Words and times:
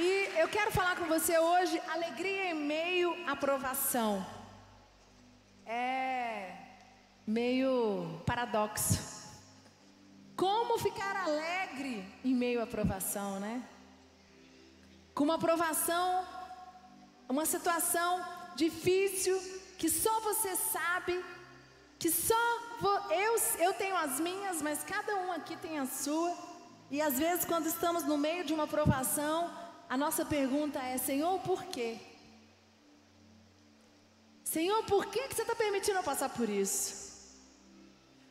E 0.00 0.30
eu 0.38 0.48
quero 0.48 0.70
falar 0.70 0.94
com 0.94 1.06
você 1.06 1.36
hoje, 1.36 1.82
alegria 1.88 2.52
em 2.52 2.54
meio 2.54 3.16
à 3.26 3.34
provação. 3.34 4.24
É 5.66 6.54
meio 7.26 8.22
paradoxo. 8.24 8.96
Como 10.36 10.78
ficar 10.78 11.16
alegre 11.16 12.06
em 12.24 12.32
meio 12.32 12.62
à 12.62 12.66
provação, 12.66 13.40
né? 13.40 13.60
Com 15.16 15.24
uma 15.24 15.36
provação, 15.36 16.24
uma 17.28 17.44
situação 17.44 18.24
difícil 18.54 19.36
que 19.78 19.90
só 19.90 20.20
você 20.20 20.54
sabe, 20.54 21.24
que 21.98 22.08
só 22.08 22.44
eu, 23.10 23.34
eu 23.58 23.74
tenho 23.74 23.96
as 23.96 24.20
minhas, 24.20 24.62
mas 24.62 24.84
cada 24.84 25.16
um 25.16 25.32
aqui 25.32 25.56
tem 25.56 25.80
a 25.80 25.86
sua. 25.86 26.36
E 26.88 27.02
às 27.02 27.18
vezes, 27.18 27.44
quando 27.44 27.66
estamos 27.66 28.04
no 28.04 28.16
meio 28.16 28.44
de 28.44 28.54
uma 28.54 28.68
provação, 28.68 29.50
a 29.88 29.96
nossa 29.96 30.24
pergunta 30.24 30.78
é: 30.80 30.98
Senhor, 30.98 31.38
por 31.40 31.64
quê? 31.64 31.98
Senhor, 34.44 34.82
por 34.84 35.06
que, 35.06 35.28
que 35.28 35.34
você 35.34 35.42
está 35.42 35.54
permitindo 35.54 35.98
eu 35.98 36.02
passar 36.02 36.30
por 36.30 36.48
isso? 36.48 37.08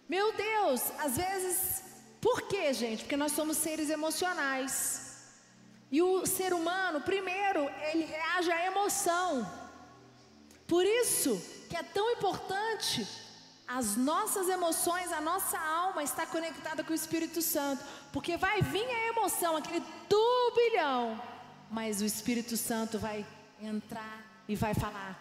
Meu 0.09 0.31
Deus, 0.33 0.81
às 0.99 1.17
vezes, 1.17 1.83
por 2.20 2.43
quê, 2.43 2.73
gente? 2.73 3.03
Porque 3.03 3.17
nós 3.17 3.33
somos 3.33 3.57
seres 3.57 3.89
emocionais. 3.89 5.05
E 5.91 6.02
o 6.02 6.25
ser 6.25 6.53
humano, 6.53 7.02
primeiro, 7.02 7.69
ele 7.91 8.05
reage 8.05 8.52
à 8.52 8.66
emoção. 8.66 9.49
Por 10.67 10.85
isso 10.85 11.41
que 11.69 11.77
é 11.77 11.83
tão 11.83 12.11
importante 12.11 13.08
as 13.67 13.97
nossas 13.97 14.47
emoções, 14.47 15.11
a 15.11 15.19
nossa 15.19 15.59
alma 15.59 16.02
está 16.02 16.25
conectada 16.25 16.83
com 16.83 16.94
o 16.94 16.95
Espírito 16.95 17.41
Santo, 17.41 17.83
porque 18.13 18.38
vai 18.38 18.61
vir 18.61 18.85
a 18.85 19.08
emoção, 19.08 19.58
aquele 19.58 19.83
turbilhão, 20.08 21.21
mas 21.70 22.02
o 22.02 22.05
Espírito 22.05 22.55
Santo 22.57 22.99
vai 22.99 23.26
entrar 23.62 24.44
e 24.48 24.55
vai 24.55 24.73
falar: 24.73 25.20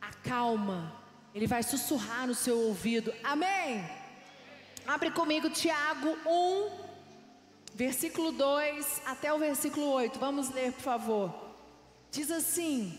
acalma, 0.00 0.92
ele 1.34 1.46
vai 1.46 1.62
sussurrar 1.62 2.26
no 2.26 2.34
seu 2.34 2.58
ouvido, 2.58 3.12
amém? 3.22 3.84
Abre 4.86 5.10
comigo 5.10 5.50
Tiago 5.50 6.16
1, 6.26 6.70
versículo 7.74 8.32
2 8.32 9.02
até 9.06 9.32
o 9.32 9.38
versículo 9.38 9.86
8, 9.90 10.18
vamos 10.18 10.50
ler, 10.50 10.72
por 10.72 10.82
favor. 10.82 11.34
Diz 12.10 12.30
assim: 12.30 12.98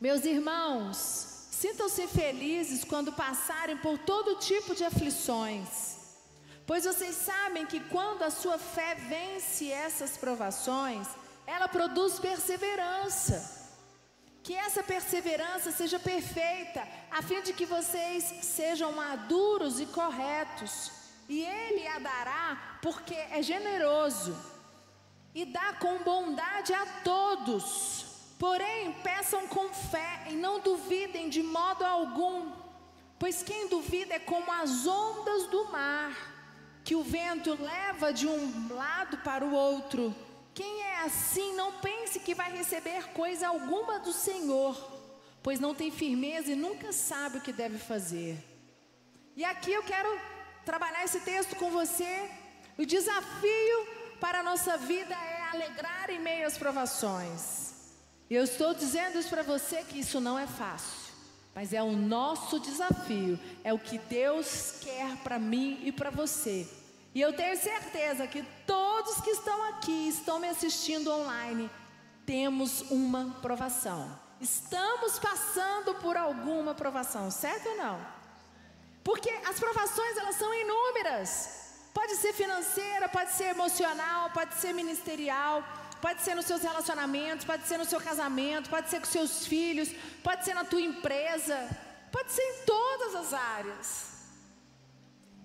Meus 0.00 0.24
irmãos, 0.24 1.30
Sintam-se 1.60 2.06
felizes 2.06 2.84
quando 2.84 3.12
passarem 3.12 3.76
por 3.76 3.98
todo 3.98 4.36
tipo 4.36 4.74
de 4.74 4.82
aflições, 4.82 5.98
pois 6.66 6.86
vocês 6.86 7.14
sabem 7.14 7.66
que 7.66 7.80
quando 7.80 8.22
a 8.22 8.30
sua 8.30 8.56
fé 8.56 8.94
vence 8.94 9.70
essas 9.70 10.16
provações, 10.16 11.06
ela 11.54 11.68
produz 11.68 12.18
perseverança. 12.18 13.36
Que 14.42 14.54
essa 14.54 14.82
perseverança 14.82 15.70
seja 15.70 15.98
perfeita, 15.98 16.86
a 17.10 17.20
fim 17.22 17.42
de 17.42 17.52
que 17.52 17.66
vocês 17.66 18.24
sejam 18.42 18.92
maduros 18.92 19.80
e 19.80 19.86
corretos, 19.86 20.90
e 21.28 21.42
Ele 21.42 21.86
a 21.86 21.98
dará, 21.98 22.78
porque 22.82 23.14
é 23.14 23.42
generoso 23.42 24.34
e 25.34 25.44
dá 25.44 25.74
com 25.74 25.98
bondade 25.98 26.72
a 26.72 26.86
todos. 27.04 28.06
Porém, 28.38 28.92
peçam 29.02 29.46
com 29.46 29.68
fé 29.68 30.26
e 30.30 30.34
não 30.34 30.60
duvidem 30.60 31.28
de 31.28 31.42
modo 31.42 31.84
algum, 31.84 32.52
pois 33.18 33.42
quem 33.42 33.68
duvida 33.68 34.14
é 34.14 34.18
como 34.18 34.50
as 34.50 34.86
ondas 34.86 35.46
do 35.46 35.70
mar, 35.70 36.12
que 36.82 36.94
o 36.94 37.02
vento 37.02 37.56
leva 37.60 38.12
de 38.12 38.26
um 38.26 38.74
lado 38.74 39.18
para 39.18 39.44
o 39.44 39.52
outro. 39.52 40.14
Quem 40.60 40.82
é 40.82 41.04
assim, 41.04 41.54
não 41.54 41.72
pense 41.72 42.20
que 42.20 42.34
vai 42.34 42.52
receber 42.52 43.08
coisa 43.14 43.48
alguma 43.48 43.98
do 43.98 44.12
Senhor, 44.12 44.76
pois 45.42 45.58
não 45.58 45.74
tem 45.74 45.90
firmeza 45.90 46.52
e 46.52 46.54
nunca 46.54 46.92
sabe 46.92 47.38
o 47.38 47.40
que 47.40 47.50
deve 47.50 47.78
fazer. 47.78 48.36
E 49.34 49.42
aqui 49.42 49.72
eu 49.72 49.82
quero 49.82 50.20
trabalhar 50.62 51.02
esse 51.02 51.20
texto 51.20 51.56
com 51.56 51.70
você. 51.70 52.30
O 52.76 52.84
desafio 52.84 53.88
para 54.20 54.40
a 54.40 54.42
nossa 54.42 54.76
vida 54.76 55.14
é 55.14 55.48
alegrar 55.50 56.10
em 56.10 56.20
meio 56.20 56.46
às 56.46 56.58
provações. 56.58 57.72
Eu 58.28 58.44
estou 58.44 58.74
dizendo 58.74 59.18
isso 59.18 59.30
para 59.30 59.42
você 59.42 59.82
que 59.82 59.98
isso 59.98 60.20
não 60.20 60.38
é 60.38 60.46
fácil, 60.46 61.10
mas 61.54 61.72
é 61.72 61.82
o 61.82 61.92
nosso 61.92 62.60
desafio, 62.60 63.40
é 63.64 63.72
o 63.72 63.78
que 63.78 63.96
Deus 63.96 64.74
quer 64.82 65.16
para 65.24 65.38
mim 65.38 65.80
e 65.84 65.90
para 65.90 66.10
você. 66.10 66.68
E 67.14 67.20
eu 67.20 67.32
tenho 67.32 67.56
certeza 67.56 68.26
que 68.26 68.42
todos 68.66 69.20
que 69.20 69.30
estão 69.30 69.62
aqui, 69.64 70.08
estão 70.08 70.38
me 70.38 70.48
assistindo 70.48 71.10
online, 71.10 71.68
temos 72.24 72.82
uma 72.90 73.36
provação. 73.42 74.18
Estamos 74.40 75.18
passando 75.18 75.94
por 75.96 76.16
alguma 76.16 76.72
provação, 76.72 77.30
certo 77.30 77.68
ou 77.68 77.76
não? 77.76 78.00
Porque 79.02 79.28
as 79.44 79.58
provações 79.58 80.16
elas 80.16 80.36
são 80.36 80.52
inúmeras. 80.54 81.58
Pode 81.92 82.14
ser 82.16 82.32
financeira, 82.32 83.08
pode 83.08 83.32
ser 83.32 83.48
emocional, 83.48 84.30
pode 84.30 84.54
ser 84.54 84.72
ministerial, 84.72 85.64
pode 86.00 86.22
ser 86.22 86.36
nos 86.36 86.46
seus 86.46 86.62
relacionamentos, 86.62 87.44
pode 87.44 87.66
ser 87.66 87.76
no 87.76 87.84
seu 87.84 88.00
casamento, 88.00 88.70
pode 88.70 88.88
ser 88.88 89.00
com 89.00 89.06
seus 89.06 89.46
filhos, 89.46 89.90
pode 90.22 90.44
ser 90.44 90.54
na 90.54 90.64
tua 90.64 90.80
empresa, 90.80 91.68
pode 92.12 92.30
ser 92.30 92.42
em 92.42 92.64
todas 92.64 93.14
as 93.16 93.34
áreas. 93.34 94.09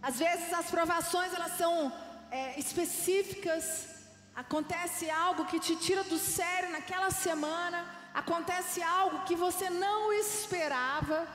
Às 0.10 0.18
vezes 0.20 0.54
as 0.54 0.68
provações 0.70 1.34
elas 1.34 1.54
são 1.58 1.92
é, 2.30 2.60
específicas, 2.60 3.88
acontece 4.36 5.10
algo 5.10 5.46
que 5.46 5.60
te 5.60 5.76
tira 5.86 6.04
do 6.04 6.20
sério 6.20 6.70
naquela 6.70 7.10
semana, 7.10 7.80
acontece 8.14 8.84
algo 8.84 9.24
que 9.28 9.36
você 9.36 9.68
não 9.68 10.14
esperava. 10.14 11.28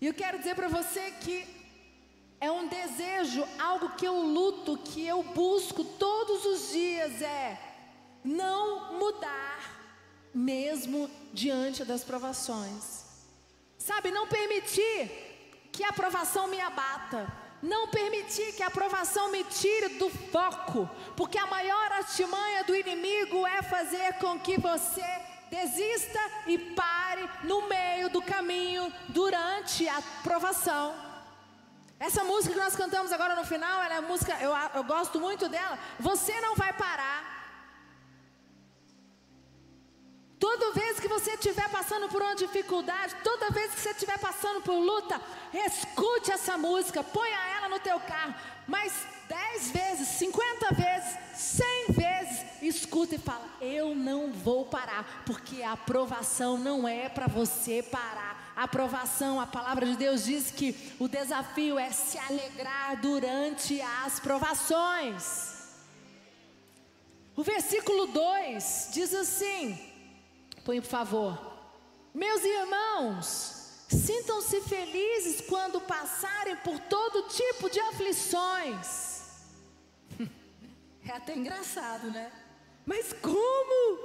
E 0.00 0.06
eu 0.06 0.14
quero 0.14 0.38
dizer 0.38 0.54
para 0.54 0.68
você 0.68 1.10
que 1.24 1.36
é 2.40 2.50
um 2.50 2.66
desejo, 2.66 3.46
algo 3.58 3.90
que 3.98 4.06
eu 4.06 4.18
luto, 4.18 4.78
que 4.78 5.06
eu 5.06 5.22
busco 5.22 5.84
todos 5.84 6.46
os 6.46 6.72
dias 6.72 7.20
é 7.20 7.58
não 8.24 8.94
mudar 8.98 9.60
mesmo 10.32 11.10
diante 11.30 11.84
das 11.84 12.02
provações. 12.02 13.04
Sabe, 13.76 14.10
não 14.10 14.26
permitir 14.26 15.33
que 15.74 15.82
a 15.84 15.92
provação 15.92 16.46
me 16.46 16.60
abata. 16.60 17.26
Não 17.60 17.88
permitir 17.88 18.52
que 18.54 18.62
a 18.62 18.70
provação 18.70 19.30
me 19.30 19.42
tire 19.42 19.98
do 19.98 20.08
foco, 20.08 20.88
porque 21.16 21.38
a 21.38 21.46
maior 21.46 21.92
artimanha 21.92 22.62
do 22.64 22.76
inimigo 22.76 23.46
é 23.46 23.60
fazer 23.62 24.14
com 24.14 24.38
que 24.38 24.58
você 24.58 25.04
desista 25.50 26.20
e 26.46 26.58
pare 26.58 27.28
no 27.42 27.68
meio 27.68 28.08
do 28.08 28.22
caminho 28.22 28.92
durante 29.08 29.88
a 29.88 30.00
provação. 30.22 30.94
Essa 31.98 32.22
música 32.22 32.54
que 32.54 32.60
nós 32.60 32.76
cantamos 32.76 33.12
agora 33.12 33.34
no 33.34 33.44
final, 33.44 33.82
ela 33.82 33.94
é 33.94 34.00
música, 34.00 34.36
eu, 34.40 34.52
eu 34.74 34.84
gosto 34.84 35.18
muito 35.18 35.48
dela. 35.48 35.78
Você 35.98 36.38
não 36.40 36.54
vai 36.54 36.72
parar. 36.72 37.33
Toda 40.44 40.72
vez 40.72 41.00
que 41.00 41.08
você 41.08 41.30
estiver 41.30 41.70
passando 41.70 42.06
por 42.06 42.20
uma 42.20 42.34
dificuldade, 42.36 43.16
toda 43.24 43.48
vez 43.48 43.72
que 43.72 43.80
você 43.80 43.92
estiver 43.92 44.18
passando 44.18 44.60
por 44.60 44.74
luta, 44.74 45.18
escute 45.54 46.30
essa 46.30 46.58
música, 46.58 47.02
ponha 47.02 47.38
ela 47.56 47.70
no 47.70 47.80
teu 47.80 47.98
carro. 47.98 48.34
Mas 48.66 48.92
dez 49.26 49.70
vezes, 49.70 50.06
cinquenta 50.06 50.68
vezes, 50.74 51.16
cem 51.34 51.86
vezes, 51.88 52.44
escuta 52.60 53.14
e 53.14 53.18
fala: 53.18 53.46
Eu 53.58 53.94
não 53.94 54.34
vou 54.34 54.66
parar, 54.66 55.22
porque 55.24 55.62
a 55.62 55.72
aprovação 55.72 56.58
não 56.58 56.86
é 56.86 57.08
para 57.08 57.26
você 57.26 57.82
parar 57.82 58.52
aprovação, 58.54 59.40
a 59.40 59.46
palavra 59.46 59.86
de 59.86 59.96
Deus 59.96 60.26
diz 60.26 60.50
que 60.50 60.94
o 61.00 61.08
desafio 61.08 61.78
é 61.78 61.90
se 61.90 62.18
alegrar 62.18 63.00
durante 63.00 63.80
as 63.80 64.20
provações. 64.20 65.54
O 67.34 67.42
versículo 67.42 68.08
2 68.08 68.90
diz 68.92 69.14
assim: 69.14 69.93
põe 70.64 70.80
por 70.80 70.88
favor. 70.88 71.38
Meus 72.14 72.42
irmãos, 72.42 73.84
sintam-se 73.88 74.60
felizes 74.62 75.42
quando 75.42 75.80
passarem 75.80 76.56
por 76.56 76.78
todo 76.80 77.28
tipo 77.28 77.68
de 77.70 77.80
aflições. 77.80 79.12
É 81.06 81.12
até 81.12 81.34
engraçado, 81.34 82.10
né? 82.10 82.32
Mas 82.86 83.12
como? 83.12 83.98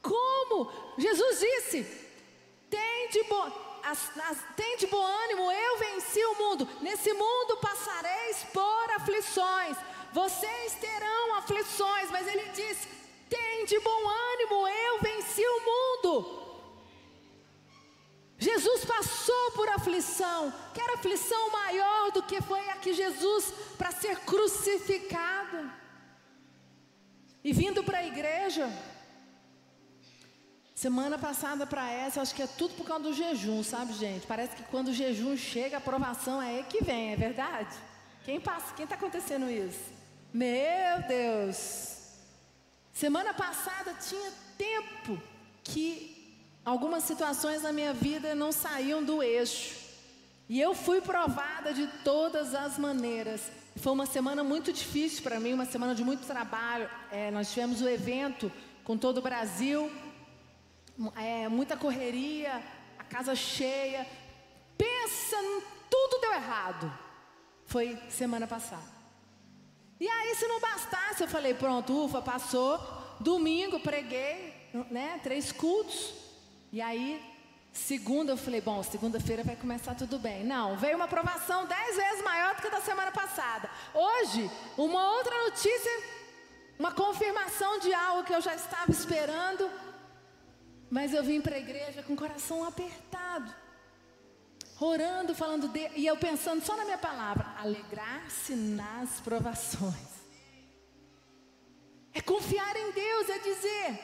Como? 0.00 0.70
Jesus 0.96 1.40
disse: 1.40 1.82
tem 2.70 3.08
de, 3.08 3.24
bo, 3.24 3.42
as, 3.82 4.16
as, 4.20 4.38
tem 4.54 4.76
de 4.76 4.86
bom 4.86 5.04
ânimo, 5.04 5.50
eu 5.50 5.78
venci 5.78 6.24
o 6.24 6.34
mundo. 6.36 6.68
Nesse 6.80 7.12
mundo 7.12 7.56
passareis 7.56 8.44
por 8.52 8.90
aflições. 8.92 9.76
Vocês 10.12 10.74
terão 10.74 11.34
aflições, 11.38 12.08
mas 12.12 12.28
ele 12.28 12.48
diz: 12.50 12.86
tem 13.30 13.64
de 13.64 13.78
bom 13.78 14.02
ânimo, 14.08 14.68
eu 14.68 15.00
venci 15.00 15.42
o 15.42 15.60
mundo. 15.70 16.40
Jesus 18.36 18.84
passou 18.84 19.50
por 19.52 19.68
aflição, 19.68 20.52
que 20.74 20.80
era 20.80 20.94
aflição 20.94 21.50
maior 21.52 22.10
do 22.10 22.22
que 22.22 22.40
foi 22.40 22.68
a 22.70 22.76
que 22.76 22.92
Jesus 22.94 23.52
para 23.78 23.92
ser 23.92 24.16
crucificado. 24.20 25.70
E 27.44 27.52
vindo 27.52 27.84
para 27.84 27.98
a 27.98 28.06
igreja, 28.06 28.70
semana 30.74 31.18
passada 31.18 31.66
para 31.66 31.90
essa, 31.90 32.22
acho 32.22 32.34
que 32.34 32.42
é 32.42 32.46
tudo 32.46 32.74
por 32.74 32.86
causa 32.86 33.04
do 33.04 33.12
jejum, 33.12 33.62
sabe, 33.62 33.92
gente? 33.92 34.26
Parece 34.26 34.56
que 34.56 34.62
quando 34.64 34.88
o 34.88 34.94
jejum 34.94 35.36
chega, 35.36 35.76
a 35.76 35.78
aprovação 35.78 36.40
é 36.42 36.48
aí 36.48 36.64
que 36.64 36.82
vem, 36.82 37.12
é 37.12 37.16
verdade? 37.16 37.76
Quem 38.24 38.40
passa, 38.40 38.74
quem 38.74 38.84
está 38.84 38.96
acontecendo 38.96 39.50
isso? 39.50 39.92
Meu 40.32 41.02
Deus! 41.06 41.99
Semana 42.92 43.32
passada 43.32 43.94
tinha 43.94 44.32
tempo 44.58 45.20
que 45.62 46.20
algumas 46.64 47.04
situações 47.04 47.62
na 47.62 47.72
minha 47.72 47.92
vida 47.92 48.34
não 48.34 48.52
saíam 48.52 49.02
do 49.02 49.22
eixo. 49.22 49.78
E 50.48 50.60
eu 50.60 50.74
fui 50.74 51.00
provada 51.00 51.72
de 51.72 51.86
todas 52.04 52.54
as 52.54 52.76
maneiras. 52.76 53.50
Foi 53.76 53.92
uma 53.92 54.06
semana 54.06 54.42
muito 54.42 54.72
difícil 54.72 55.22
para 55.22 55.38
mim, 55.38 55.52
uma 55.52 55.64
semana 55.64 55.94
de 55.94 56.04
muito 56.04 56.26
trabalho. 56.26 56.90
É, 57.10 57.30
nós 57.30 57.52
tivemos 57.52 57.80
o 57.80 57.88
evento 57.88 58.50
com 58.82 58.98
todo 58.98 59.18
o 59.18 59.22
Brasil, 59.22 59.90
é, 61.16 61.48
muita 61.48 61.76
correria, 61.76 62.60
a 62.98 63.04
casa 63.04 63.34
cheia. 63.34 64.06
Pensa, 64.76 65.36
tudo 65.88 66.20
deu 66.20 66.32
errado. 66.32 66.92
Foi 67.66 67.96
semana 68.08 68.46
passada. 68.46 68.99
E 70.00 70.08
aí, 70.08 70.34
se 70.34 70.48
não 70.48 70.58
bastasse, 70.58 71.22
eu 71.22 71.28
falei: 71.28 71.52
pronto, 71.52 71.92
ufa, 72.04 72.22
passou. 72.22 72.80
Domingo 73.20 73.78
preguei, 73.80 74.54
né? 74.90 75.20
Três 75.22 75.52
cultos. 75.52 76.14
E 76.72 76.80
aí, 76.80 77.22
segunda, 77.70 78.32
eu 78.32 78.36
falei: 78.38 78.62
bom, 78.62 78.82
segunda-feira 78.82 79.44
vai 79.44 79.56
começar 79.56 79.94
tudo 79.94 80.18
bem. 80.18 80.42
Não, 80.42 80.78
veio 80.78 80.96
uma 80.96 81.04
aprovação 81.04 81.66
dez 81.66 81.96
vezes 81.96 82.24
maior 82.24 82.54
do 82.54 82.62
que 82.62 82.68
a 82.68 82.70
da 82.70 82.80
semana 82.80 83.12
passada. 83.12 83.68
Hoje, 83.92 84.50
uma 84.78 85.12
outra 85.16 85.36
notícia, 85.44 85.90
uma 86.78 86.92
confirmação 86.92 87.78
de 87.80 87.92
algo 87.92 88.24
que 88.24 88.34
eu 88.34 88.40
já 88.40 88.54
estava 88.54 88.90
esperando. 88.90 89.70
Mas 90.88 91.12
eu 91.12 91.22
vim 91.22 91.40
para 91.42 91.56
a 91.56 91.58
igreja 91.58 92.02
com 92.02 92.14
o 92.14 92.16
coração 92.16 92.64
apertado 92.64 93.54
orando, 94.80 95.34
falando 95.34 95.68
de, 95.68 95.90
e 95.94 96.06
eu 96.06 96.16
pensando 96.16 96.64
só 96.64 96.76
na 96.76 96.84
minha 96.84 96.98
palavra, 96.98 97.46
alegrar-se 97.58 98.54
nas 98.54 99.20
provações. 99.20 100.10
É 102.12 102.20
confiar 102.20 102.74
em 102.76 102.90
Deus, 102.90 103.28
é 103.28 103.38
dizer, 103.38 104.00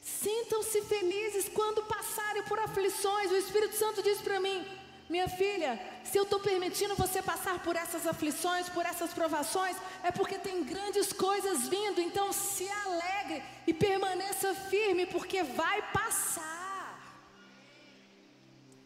sintam-se 0.00 0.82
felizes 0.82 1.48
quando 1.48 1.82
passarem 1.84 2.42
por 2.44 2.58
aflições. 2.58 3.30
O 3.30 3.36
Espírito 3.36 3.74
Santo 3.74 4.02
diz 4.02 4.20
para 4.20 4.38
mim, 4.38 4.64
minha 5.08 5.28
filha, 5.28 5.80
se 6.04 6.16
eu 6.16 6.22
estou 6.22 6.40
permitindo 6.40 6.94
você 6.94 7.20
passar 7.20 7.62
por 7.62 7.74
essas 7.74 8.06
aflições, 8.06 8.68
por 8.68 8.86
essas 8.86 9.12
provações, 9.12 9.76
é 10.04 10.10
porque 10.10 10.38
tem 10.38 10.62
grandes 10.62 11.12
coisas 11.12 11.68
vindo. 11.68 12.00
Então 12.00 12.32
se 12.32 12.68
alegre 12.68 13.42
e 13.66 13.74
permaneça 13.74 14.54
firme, 14.54 15.04
porque 15.06 15.42
vai 15.42 15.82
passar. 15.92 16.61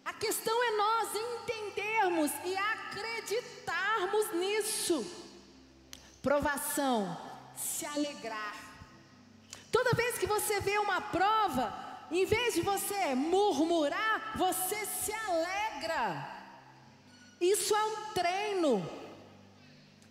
A 0.07 0.13
questão 0.13 0.57
é 0.63 0.71
nós 0.77 1.09
entendermos 1.17 2.31
e 2.45 2.57
acreditarmos 2.57 4.33
nisso. 4.35 5.05
Provação, 6.23 7.21
se 7.57 7.85
alegrar. 7.85 8.55
Toda 9.73 9.95
vez 9.95 10.17
que 10.17 10.27
você 10.27 10.61
vê 10.61 10.79
uma 10.79 11.01
prova, 11.01 11.75
em 12.13 12.25
vez 12.25 12.55
de 12.55 12.61
você 12.61 13.17
murmurar, 13.17 14.39
você 14.39 14.87
se 14.87 15.13
alegra. 15.13 16.37
Isso 17.41 17.75
é 17.75 17.85
um 17.85 18.13
treino. 18.15 18.89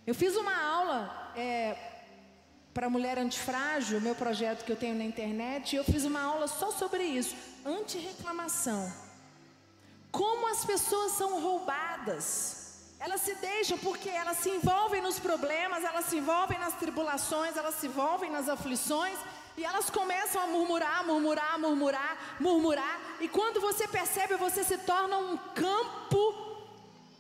Eu 0.05 0.13
fiz 0.13 0.35
uma 0.35 0.61
aula 0.61 1.31
é, 1.37 1.77
para 2.73 2.89
mulher 2.89 3.17
antifrágil, 3.17 4.01
meu 4.01 4.13
projeto 4.13 4.65
que 4.65 4.71
eu 4.73 4.75
tenho 4.75 4.97
na 4.97 5.05
internet, 5.05 5.71
e 5.71 5.77
eu 5.77 5.85
fiz 5.85 6.03
uma 6.03 6.21
aula 6.21 6.49
só 6.49 6.69
sobre 6.69 7.01
isso, 7.01 7.33
anti-reclamação. 7.65 9.05
Como 10.15 10.47
as 10.47 10.63
pessoas 10.63 11.11
são 11.11 11.41
roubadas. 11.41 12.25
Elas 12.97 13.19
se 13.19 13.35
deixam 13.35 13.77
porque 13.77 14.09
elas 14.09 14.37
se 14.37 14.49
envolvem 14.49 15.01
nos 15.01 15.19
problemas, 15.19 15.83
elas 15.83 16.05
se 16.05 16.17
envolvem 16.17 16.57
nas 16.57 16.73
tribulações, 16.75 17.57
elas 17.57 17.75
se 17.75 17.87
envolvem 17.87 18.31
nas 18.31 18.47
aflições 18.47 19.17
e 19.57 19.65
elas 19.65 19.89
começam 19.89 20.41
a 20.41 20.47
murmurar, 20.47 21.05
murmurar, 21.05 21.59
murmurar, 21.59 22.17
murmurar. 22.39 22.99
E 23.19 23.27
quando 23.27 23.59
você 23.59 23.89
percebe, 23.89 24.35
você 24.35 24.63
se 24.63 24.77
torna 24.77 25.17
um 25.17 25.37
campo 25.53 26.21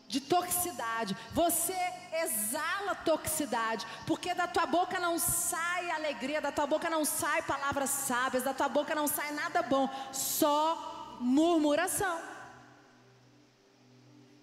de 0.07 0.21
toxicidade. 0.21 1.17
Você 1.33 1.77
exala 2.23 2.95
toxicidade, 2.95 3.85
porque 4.07 4.33
da 4.33 4.47
tua 4.47 4.65
boca 4.65 5.01
não 5.01 5.19
sai 5.19 5.91
alegria, 5.91 6.39
da 6.39 6.51
tua 6.53 6.65
boca 6.65 6.89
não 6.89 7.03
sai 7.03 7.41
palavras 7.41 7.89
sábias, 7.89 8.43
da 8.43 8.53
tua 8.53 8.69
boca 8.69 8.95
não 8.95 9.07
sai 9.07 9.33
nada 9.33 9.61
bom, 9.61 9.89
só 10.13 11.17
murmuração. 11.19 12.34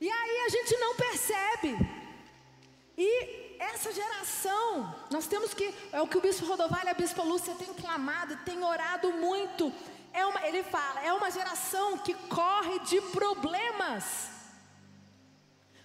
E 0.02 0.10
aí 0.10 0.36
a 0.46 0.48
gente 0.48 0.76
não 0.78 0.96
percebe. 0.96 1.78
E 2.98 3.56
essa 3.60 3.92
geração, 3.92 4.92
nós 5.12 5.28
temos 5.28 5.54
que, 5.54 5.72
é 5.92 6.00
o 6.02 6.08
que 6.08 6.18
o 6.18 6.20
bispo 6.20 6.44
Rodovalho 6.44 6.88
e 6.88 6.90
a 6.90 6.94
bispo 6.94 7.22
Lúcia 7.22 7.54
têm 7.54 7.72
clamado, 7.72 8.36
têm 8.44 8.64
orado 8.64 9.12
muito. 9.12 9.72
É 10.12 10.26
uma, 10.26 10.44
ele 10.44 10.64
fala, 10.64 11.04
é 11.04 11.12
uma 11.12 11.30
geração 11.30 11.98
que 11.98 12.14
corre 12.14 12.80
de 12.80 13.00
problemas. 13.16 14.28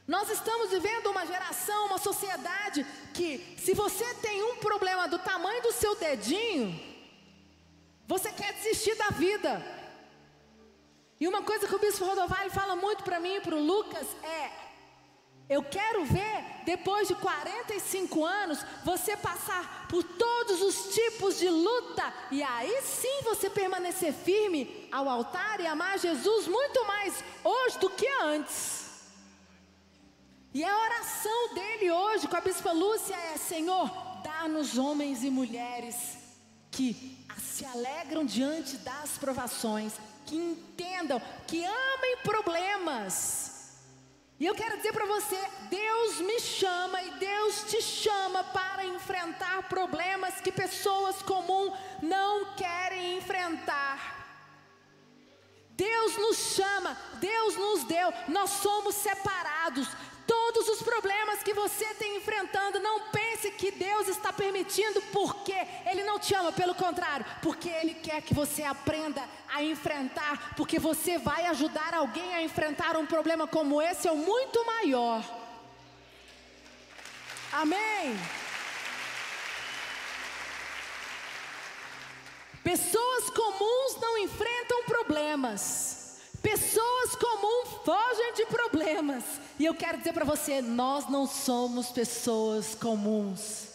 Nós 0.07 0.31
estamos 0.31 0.71
vivendo 0.71 1.11
uma 1.11 1.23
geração, 1.23 1.85
uma 1.85 1.99
sociedade 1.99 2.83
que, 3.13 3.55
se 3.59 3.75
você 3.75 4.15
tem 4.15 4.41
um 4.41 4.55
problema 4.55 5.07
do 5.07 5.19
tamanho 5.19 5.61
do 5.61 5.73
seu 5.73 5.93
dedinho, 5.95 6.67
você 8.07 8.31
quer 8.31 8.51
desistir 8.53 8.95
da 8.95 9.09
vida. 9.09 9.76
E 11.19 11.27
uma 11.27 11.41
coisa 11.41 11.67
que 11.67 11.75
o 11.75 11.79
bispo 11.79 12.05
Rodovalho 12.05 12.51
fala 12.51 12.75
muito 12.75 13.03
para 13.03 13.19
mim 13.19 13.35
e 13.35 13.41
para 13.41 13.55
o 13.55 13.63
Lucas 13.63 14.07
é: 14.23 14.51
eu 15.49 15.63
quero 15.63 16.03
ver, 16.03 16.43
depois 16.65 17.07
de 17.07 17.15
45 17.15 18.25
anos, 18.25 18.59
você 18.83 19.15
passar 19.15 19.87
por 19.87 20.03
todos 20.03 20.61
os 20.61 20.93
tipos 20.93 21.39
de 21.39 21.49
luta, 21.49 22.13
e 22.29 22.43
aí 22.43 22.81
sim 22.83 23.21
você 23.23 23.49
permanecer 23.49 24.13
firme 24.13 24.89
ao 24.91 25.07
altar 25.07 25.61
e 25.61 25.67
amar 25.67 25.97
Jesus 25.97 26.47
muito 26.47 26.85
mais 26.85 27.23
hoje 27.45 27.79
do 27.79 27.89
que 27.89 28.07
antes. 28.21 28.87
E 30.53 30.65
a 30.65 30.77
oração 30.77 31.53
dele 31.53 31.91
hoje 31.91 32.27
com 32.27 32.35
a 32.35 32.41
bispa 32.41 32.73
Lúcia 32.73 33.15
é: 33.15 33.37
Senhor, 33.37 33.89
dá-nos 34.23 34.77
homens 34.77 35.23
e 35.23 35.29
mulheres 35.29 36.17
que 36.69 37.25
se 37.37 37.63
alegram 37.65 38.25
diante 38.25 38.75
das 38.77 39.17
provações 39.17 39.93
que 40.27 40.35
entendam, 40.35 41.19
que 41.47 41.63
amem 41.65 42.17
problemas. 42.17 43.55
E 44.39 44.45
eu 44.45 44.53
quero 44.53 44.77
dizer 44.77 44.93
para 44.93 45.05
você: 45.05 45.39
Deus 45.69 46.19
me 46.19 46.39
chama 46.39 47.01
e 47.01 47.11
Deus 47.11 47.63
te 47.63 47.81
chama 47.81 48.43
para 48.43 48.85
enfrentar 48.85 49.67
problemas 49.67 50.39
que 50.41 50.51
pessoas 50.51 51.23
comuns 51.23 51.73
não 52.03 52.53
querem 52.53 53.17
enfrentar. 53.17 54.15
Deus 55.71 56.17
nos 56.17 56.37
chama, 56.55 56.97
Deus 57.19 57.55
nos 57.55 57.83
deu, 57.83 58.11
nós 58.27 58.49
somos 58.49 58.95
separados, 58.95 59.87
Todos 60.27 60.67
os 60.67 60.83
problemas 60.83 61.41
que 61.41 61.53
você 61.53 61.85
tem 61.95 62.17
enfrentando, 62.17 62.81
não 62.81 63.09
pense 63.09 63.49
que 63.51 63.71
Deus 63.71 64.09
está 64.09 64.33
permitindo 64.33 65.01
porque 65.13 65.55
Ele 65.85 66.03
não 66.03 66.19
te 66.19 66.35
ama, 66.35 66.51
pelo 66.51 66.75
contrário, 66.75 67.25
porque 67.41 67.69
Ele 67.69 67.93
quer 67.93 68.21
que 68.21 68.33
você 68.33 68.61
aprenda 68.63 69.23
a 69.47 69.63
enfrentar, 69.63 70.53
porque 70.57 70.77
você 70.77 71.17
vai 71.17 71.45
ajudar 71.45 71.93
alguém 71.93 72.35
a 72.35 72.43
enfrentar 72.43 72.97
um 72.97 73.05
problema 73.05 73.47
como 73.47 73.81
esse 73.81 74.07
ou 74.09 74.17
muito 74.17 74.65
maior. 74.65 75.23
Amém? 77.53 78.19
Pessoas 82.63 83.29
comuns 83.29 83.95
não 84.01 84.17
enfrentam 84.17 84.83
problemas. 84.83 85.96
Pessoas 86.49 87.13
comuns 87.17 87.67
fogem 87.83 88.33
de 88.35 88.45
problemas. 88.45 89.25
E 89.59 89.65
eu 89.65 89.75
quero 89.75 89.97
dizer 89.97 90.13
para 90.13 90.23
você: 90.23 90.61
nós 90.61 91.09
não 91.09 91.27
somos 91.27 91.89
pessoas 91.89 92.73
comuns. 92.73 93.67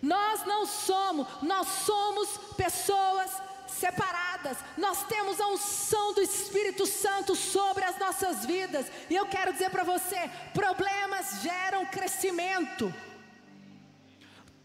Nós 0.00 0.46
não 0.46 0.64
somos, 0.64 1.26
nós 1.42 1.66
somos 1.84 2.28
pessoas 2.56 3.32
separadas. 3.66 4.58
Nós 4.78 5.02
temos 5.08 5.40
a 5.40 5.48
unção 5.48 6.14
do 6.14 6.22
Espírito 6.22 6.86
Santo 6.86 7.34
sobre 7.34 7.84
as 7.84 7.98
nossas 7.98 8.46
vidas. 8.46 8.86
E 9.10 9.16
eu 9.16 9.26
quero 9.26 9.52
dizer 9.52 9.70
para 9.70 9.82
você: 9.82 10.30
problemas 10.54 11.42
geram 11.42 11.84
crescimento. 11.86 12.94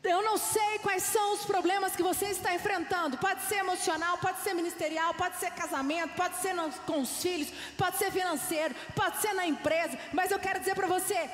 Eu 0.04 0.24
não 0.24 0.36
sei 0.36 0.80
quais 0.80 1.04
são 1.04 1.34
os 1.34 1.46
problemas 1.46 1.96
que 1.96 2.02
você 2.02 2.26
está 2.26 2.56
enfrentando. 2.56 3.18
Pode 3.18 3.44
ser 3.44 3.58
emocional, 3.58 4.18
pode 4.18 4.40
ser 4.40 4.56
ministerial, 4.56 5.14
pode 5.14 5.38
ser 5.38 5.52
casamento, 5.52 6.16
pode 6.16 6.38
ser 6.38 6.56
com 6.88 7.02
os 7.02 7.22
filhos, 7.22 7.50
pode 7.78 7.98
ser 7.98 8.12
financeiro, 8.12 8.74
pode 8.96 9.18
ser 9.18 9.34
na 9.34 9.46
empresa. 9.46 9.98
Mas 10.12 10.32
eu 10.32 10.40
quero 10.40 10.60
dizer 10.60 10.74
para 10.74 10.88
você: 10.88 11.30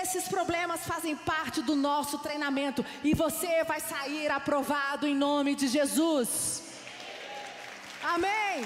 esses 0.00 0.28
problemas 0.28 0.86
fazem 0.86 1.16
parte 1.16 1.60
do 1.62 1.74
nosso 1.74 2.16
treinamento 2.18 2.86
e 3.02 3.12
você 3.12 3.64
vai 3.64 3.80
sair 3.80 4.30
aprovado 4.30 5.04
em 5.04 5.16
nome 5.16 5.56
de 5.56 5.66
Jesus. 5.66 6.62
Amém. 8.04 8.64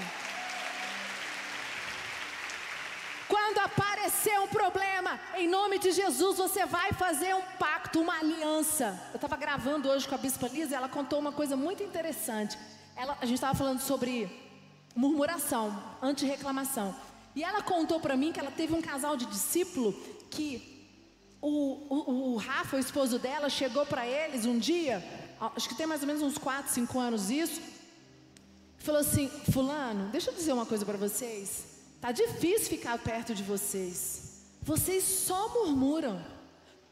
Quando 3.27 3.59
aparecer 3.59 4.39
um 4.41 4.47
em 5.37 5.49
nome 5.49 5.79
de 5.79 5.93
Jesus, 5.93 6.39
você 6.39 6.67
vai 6.67 6.93
fazer 6.93 7.35
um 7.35 7.43
pacto, 7.59 8.01
uma 8.01 8.19
aliança. 8.19 8.99
Eu 9.13 9.17
estava 9.17 9.37
gravando 9.37 9.89
hoje 9.89 10.09
com 10.09 10.15
a 10.15 10.19
Bispa 10.19 10.49
Lisa, 10.49 10.77
ela 10.77 10.89
contou 10.89 11.19
uma 11.19 11.33
coisa 11.33 11.57
muito 11.57 11.83
interessante. 11.83 12.59
Ela, 12.95 13.17
a 13.21 13.27
gente 13.27 13.37
estava 13.37 13.55
falando 13.57 13.81
sobre 13.81 14.31
murmuração, 14.95 15.77
anti-reclamação. 16.03 16.95
E 17.35 17.45
ela 17.45 17.63
contou 17.63 18.01
para 18.01 18.17
mim 18.17 18.33
que 18.33 18.41
ela 18.41 18.51
teve 18.51 18.75
um 18.75 18.81
casal 18.81 19.17
de 19.17 19.27
discípulo 19.27 19.93
que 20.31 20.77
o, 21.41 21.49
o, 21.91 22.33
o 22.33 22.37
Rafa, 22.37 22.77
o 22.77 22.81
esposo 22.81 23.19
dela, 23.19 23.49
chegou 23.51 23.85
para 23.85 24.07
eles 24.07 24.47
um 24.47 24.59
dia, 24.59 25.05
acho 25.55 25.69
que 25.69 25.75
tem 25.75 25.87
mais 25.87 26.01
ou 26.01 26.07
menos 26.07 26.23
uns 26.23 26.39
4, 26.39 26.73
5 26.73 26.99
anos 26.99 27.31
isso, 27.31 27.61
falou 28.79 29.01
assim: 29.01 29.29
Fulano, 29.53 30.09
deixa 30.09 30.31
eu 30.31 30.35
dizer 30.35 30.53
uma 30.53 30.67
coisa 30.67 30.85
para 30.85 30.97
vocês. 30.97 31.67
Tá 32.01 32.11
difícil 32.11 32.69
ficar 32.69 32.99
perto 32.99 33.35
de 33.35 33.43
vocês. 33.43 34.26
Vocês 34.67 35.05
só 35.05 35.49
murmuram. 35.51 36.21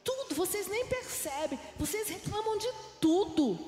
Tudo, 0.05 0.37
vocês 0.37 0.69
nem 0.69 0.87
percebem. 0.87 1.59
Vocês 1.77 2.09
reclamam 2.09 2.57
de 2.57 2.69
tudo. 3.01 3.59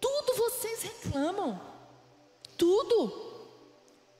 Tudo 0.00 0.34
vocês 0.36 0.82
reclamam. 0.82 1.60
Tudo. 2.56 3.12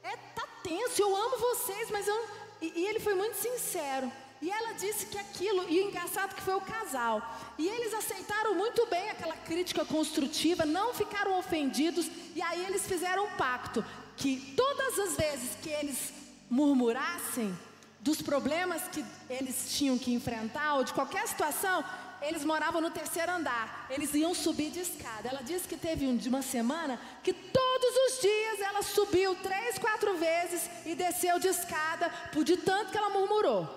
É, 0.04 0.16
tá 0.16 0.46
tenso, 0.62 1.02
eu 1.02 1.16
amo 1.16 1.36
vocês, 1.36 1.90
mas 1.90 2.06
eu. 2.06 2.26
E, 2.62 2.72
e 2.76 2.86
ele 2.86 3.00
foi 3.00 3.14
muito 3.14 3.34
sincero. 3.34 4.08
E 4.40 4.52
ela 4.52 4.74
disse 4.74 5.06
que 5.06 5.18
aquilo, 5.18 5.68
e 5.68 5.80
o 5.80 5.88
engraçado 5.88 6.36
que 6.36 6.42
foi 6.42 6.54
o 6.54 6.60
casal. 6.60 7.20
E 7.58 7.66
eles 7.66 7.92
aceitaram 7.92 8.54
muito 8.54 8.86
bem 8.86 9.10
aquela 9.10 9.36
crítica 9.36 9.84
construtiva, 9.84 10.64
não 10.64 10.94
ficaram 10.94 11.36
ofendidos, 11.36 12.08
e 12.36 12.40
aí 12.40 12.64
eles 12.66 12.86
fizeram 12.86 13.24
um 13.24 13.36
pacto 13.36 13.84
que 14.16 14.54
todas 14.56 14.96
as 14.96 15.16
vezes 15.16 15.56
que 15.60 15.70
eles 15.70 16.12
murmurassem 16.48 17.52
dos 18.00 18.22
problemas 18.22 18.82
que 18.88 19.04
eles 19.28 19.76
tinham 19.76 19.98
que 19.98 20.12
enfrentar, 20.12 20.74
ou 20.74 20.84
de 20.84 20.92
qualquer 20.92 21.26
situação, 21.26 21.84
eles 22.20 22.44
moravam 22.44 22.80
no 22.80 22.90
terceiro 22.90 23.32
andar, 23.32 23.86
eles 23.90 24.12
iam 24.14 24.34
subir 24.34 24.70
de 24.70 24.80
escada. 24.80 25.28
Ela 25.28 25.42
disse 25.42 25.68
que 25.68 25.76
teve 25.76 26.16
de 26.16 26.28
uma 26.28 26.42
semana 26.42 27.00
que 27.22 27.32
todos 27.32 27.96
os 28.06 28.20
dias 28.20 28.60
ela 28.60 28.82
subiu 28.82 29.34
três, 29.36 29.78
quatro 29.78 30.16
vezes 30.16 30.68
e 30.84 30.94
desceu 30.94 31.38
de 31.38 31.48
escada, 31.48 32.10
por 32.32 32.44
de 32.44 32.56
tanto 32.56 32.90
que 32.90 32.98
ela 32.98 33.10
murmurou. 33.10 33.68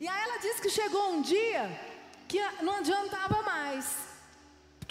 E 0.00 0.08
aí 0.08 0.22
ela 0.22 0.38
disse 0.38 0.60
que 0.60 0.70
chegou 0.70 1.12
um 1.12 1.22
dia 1.22 1.70
que 2.26 2.38
não 2.62 2.76
adiantava 2.76 3.42
mais. 3.42 4.11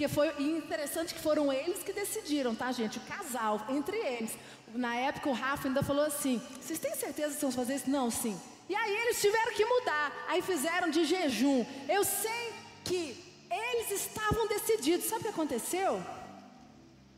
Porque 0.02 0.16
foi 0.16 0.30
interessante 0.42 1.14
que 1.14 1.20
foram 1.20 1.54
eles 1.54 1.84
que 1.84 1.94
decidiram, 1.94 2.56
tá, 2.56 2.72
gente? 2.72 2.98
O 2.98 3.02
casal, 3.02 3.68
entre 3.70 3.96
eles. 3.96 4.32
Na 4.74 4.96
época 4.96 5.30
o 5.30 5.32
Rafa 5.32 5.68
ainda 5.68 5.84
falou 5.84 6.04
assim: 6.04 6.42
vocês 6.60 6.80
têm 6.80 6.96
certeza 6.96 7.36
que 7.36 7.42
vão 7.42 7.52
fazer 7.52 7.76
isso? 7.76 7.88
Não, 7.88 8.10
sim. 8.10 8.36
E 8.68 8.74
aí 8.74 8.98
eles 8.98 9.22
tiveram 9.22 9.54
que 9.54 9.64
mudar. 9.64 10.12
Aí 10.28 10.42
fizeram 10.42 10.90
de 10.90 11.06
jejum. 11.06 11.64
Eu 11.88 12.04
sei 12.04 12.52
que 12.84 13.16
eles 13.52 13.92
estavam 13.92 14.48
decididos. 14.48 15.06
Sabe 15.06 15.20
o 15.20 15.24
que 15.26 15.30
aconteceu? 15.30 16.02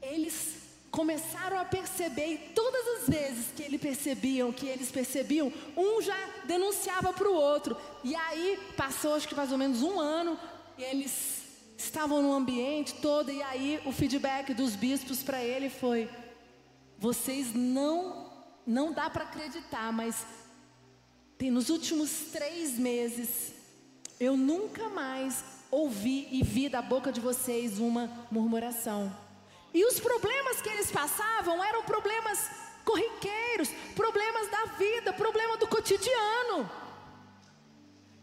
Eles 0.02 0.56
começaram 0.92 1.58
a 1.58 1.64
perceber, 1.64 2.34
e 2.34 2.38
todas 2.54 2.86
as 2.98 3.08
vezes 3.08 3.46
que 3.56 3.64
eles 3.64 3.80
percebiam, 3.80 4.52
que 4.52 4.68
eles 4.68 4.92
percebiam, 4.92 5.54
um 5.78 6.02
já 6.02 6.18
denunciava 6.44 7.14
para 7.14 7.30
o 7.30 7.34
outro. 7.34 7.78
E 8.04 8.14
aí 8.14 8.60
passou 8.76 9.16
acho 9.16 9.28
que 9.30 9.36
mais 9.36 9.54
ou 9.54 9.58
menos 9.58 9.82
um 9.82 9.98
ano, 10.02 10.38
eles 10.78 11.43
estavam 11.84 12.22
no 12.22 12.34
ambiente 12.34 12.94
todo, 12.96 13.32
e 13.32 13.42
aí 13.44 13.82
o 13.86 13.92
feedback 13.92 14.54
dos 14.54 14.76
bispos 14.76 15.22
para 15.22 15.44
ele 15.44 15.70
foi: 15.70 16.10
vocês 16.98 17.54
não, 17.54 18.32
não 18.66 18.94
dá 18.94 19.10
para 19.10 19.24
acreditar, 19.24 19.92
mas 19.92 20.26
tem 21.38 21.52
nos 21.52 21.70
últimos 21.70 22.10
três 22.32 22.78
meses, 22.78 23.54
eu 24.20 24.38
nunca 24.38 24.90
mais 24.90 25.44
ouvi 25.70 26.28
e 26.32 26.44
vi 26.44 26.70
da 26.70 26.82
boca 26.82 27.12
de 27.12 27.20
vocês 27.20 27.80
uma 27.80 28.28
murmuração. 28.32 29.14
E 29.74 29.84
os 29.86 30.00
problemas 30.00 30.62
que 30.62 30.70
eles 30.70 30.92
passavam 30.92 31.64
eram 31.64 31.84
problemas 31.84 32.48
corriqueiros, 32.86 33.70
problemas 33.96 34.50
da 34.50 34.66
vida, 34.78 35.12
problema 35.14 35.58
do 35.58 35.68
cotidiano, 35.68 36.70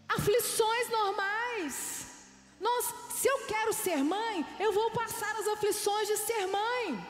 aflições 0.08 0.88
normais. 0.90 2.09
Nós, 2.60 2.94
se 3.14 3.26
eu 3.26 3.38
quero 3.46 3.72
ser 3.72 4.04
mãe, 4.04 4.46
eu 4.60 4.72
vou 4.72 4.90
passar 4.90 5.34
as 5.36 5.48
aflições 5.48 6.06
de 6.06 6.16
ser 6.18 6.46
mãe. 6.46 7.06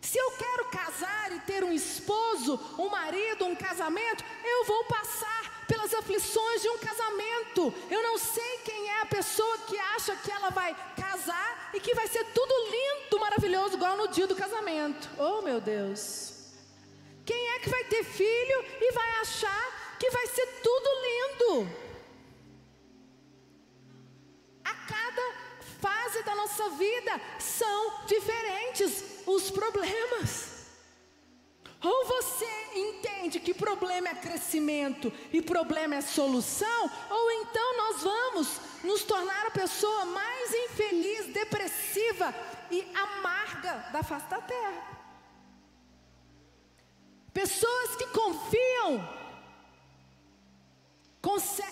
Se 0.00 0.16
eu 0.16 0.30
quero 0.32 0.64
casar 0.66 1.32
e 1.32 1.40
ter 1.40 1.64
um 1.64 1.72
esposo, 1.72 2.58
um 2.78 2.88
marido, 2.88 3.44
um 3.44 3.56
casamento, 3.56 4.24
eu 4.44 4.64
vou 4.64 4.84
passar 4.84 5.66
pelas 5.66 5.92
aflições 5.92 6.62
de 6.62 6.68
um 6.68 6.78
casamento. 6.78 7.74
Eu 7.90 8.02
não 8.02 8.16
sei 8.16 8.58
quem 8.64 8.88
é 8.88 9.00
a 9.02 9.06
pessoa 9.06 9.58
que 9.58 9.76
acha 9.78 10.14
que 10.16 10.30
ela 10.30 10.50
vai 10.50 10.74
casar 10.96 11.70
e 11.74 11.80
que 11.80 11.94
vai 11.94 12.06
ser 12.06 12.24
tudo 12.26 12.54
lindo, 12.70 13.18
maravilhoso, 13.18 13.74
igual 13.74 13.96
no 13.96 14.08
dia 14.08 14.26
do 14.26 14.36
casamento. 14.36 15.10
Oh, 15.18 15.42
meu 15.42 15.60
Deus. 15.60 16.34
Quem 17.26 17.48
é 17.50 17.58
que 17.58 17.68
vai 17.68 17.84
ter 17.84 18.04
filho 18.04 18.64
e 18.80 18.92
vai 18.92 19.10
achar 19.20 19.96
que 19.98 20.08
vai 20.10 20.26
ser 20.28 20.46
tudo 20.62 20.88
lindo? 21.02 21.87
Fase 25.80 26.22
da 26.22 26.34
nossa 26.34 26.70
vida 26.70 27.20
são 27.38 28.06
diferentes 28.06 29.22
os 29.26 29.50
problemas. 29.50 30.58
Ou 31.80 32.06
você 32.06 32.46
entende 32.74 33.38
que 33.38 33.54
problema 33.54 34.08
é 34.08 34.14
crescimento 34.14 35.12
e 35.32 35.40
problema 35.40 35.94
é 35.94 36.00
solução, 36.00 36.90
ou 37.08 37.30
então 37.30 37.76
nós 37.76 38.02
vamos 38.02 38.60
nos 38.82 39.04
tornar 39.04 39.46
a 39.46 39.50
pessoa 39.50 40.04
mais 40.06 40.52
infeliz, 40.52 41.26
depressiva 41.26 42.34
e 42.70 42.84
amarga 42.94 43.90
da 43.92 44.02
face 44.02 44.26
da 44.28 44.40
terra. 44.40 44.98
Pessoas 47.32 47.94
que 47.94 48.06
confiam, 48.08 49.16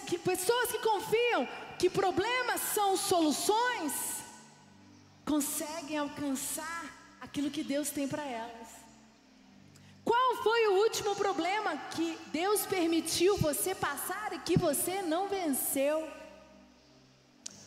que, 0.07 0.19
pessoas 0.19 0.71
que 0.71 0.79
confiam 0.79 1.49
que 1.79 1.91
problemas 1.91 2.61
são 2.75 2.97
soluções, 2.97 3.93
conseguem 5.25 5.99
alcançar 5.99 6.85
aquilo 7.21 7.51
que 7.51 7.63
Deus 7.63 7.91
tem 7.91 8.07
para 8.09 8.25
elas. 8.25 8.69
Qual 10.05 10.37
foi 10.37 10.69
o 10.69 10.75
último 10.85 11.17
problema 11.17 11.77
que 11.91 12.17
Deus 12.27 12.65
permitiu 12.65 13.37
você 13.39 13.75
passar 13.75 14.33
e 14.33 14.39
que 14.39 14.57
você 14.57 15.03
não 15.03 15.29
venceu? 15.29 16.09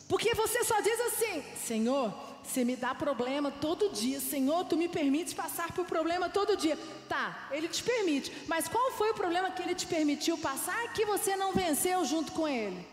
Porque 0.08 0.34
você 0.34 0.64
só 0.64 0.80
diz 0.80 0.98
assim: 1.00 1.44
Senhor, 1.66 2.12
você 2.42 2.64
me 2.64 2.76
dá 2.76 2.94
problema 2.94 3.50
todo 3.50 3.90
dia. 3.90 4.18
Senhor, 4.18 4.64
tu 4.64 4.76
me 4.76 4.88
permites 4.88 5.34
passar 5.34 5.70
por 5.72 5.84
problema 5.84 6.30
todo 6.30 6.56
dia. 6.56 6.78
Tá, 7.08 7.48
ele 7.52 7.68
te 7.68 7.82
permite. 7.82 8.32
Mas 8.48 8.66
qual 8.66 8.90
foi 8.92 9.10
o 9.10 9.14
problema 9.14 9.50
que 9.50 9.62
ele 9.62 9.74
te 9.74 9.86
permitiu 9.86 10.38
passar 10.38 10.84
e 10.86 10.88
que 10.88 11.04
você 11.04 11.36
não 11.36 11.52
venceu 11.52 12.04
junto 12.06 12.32
com 12.32 12.48
ele? 12.48 12.84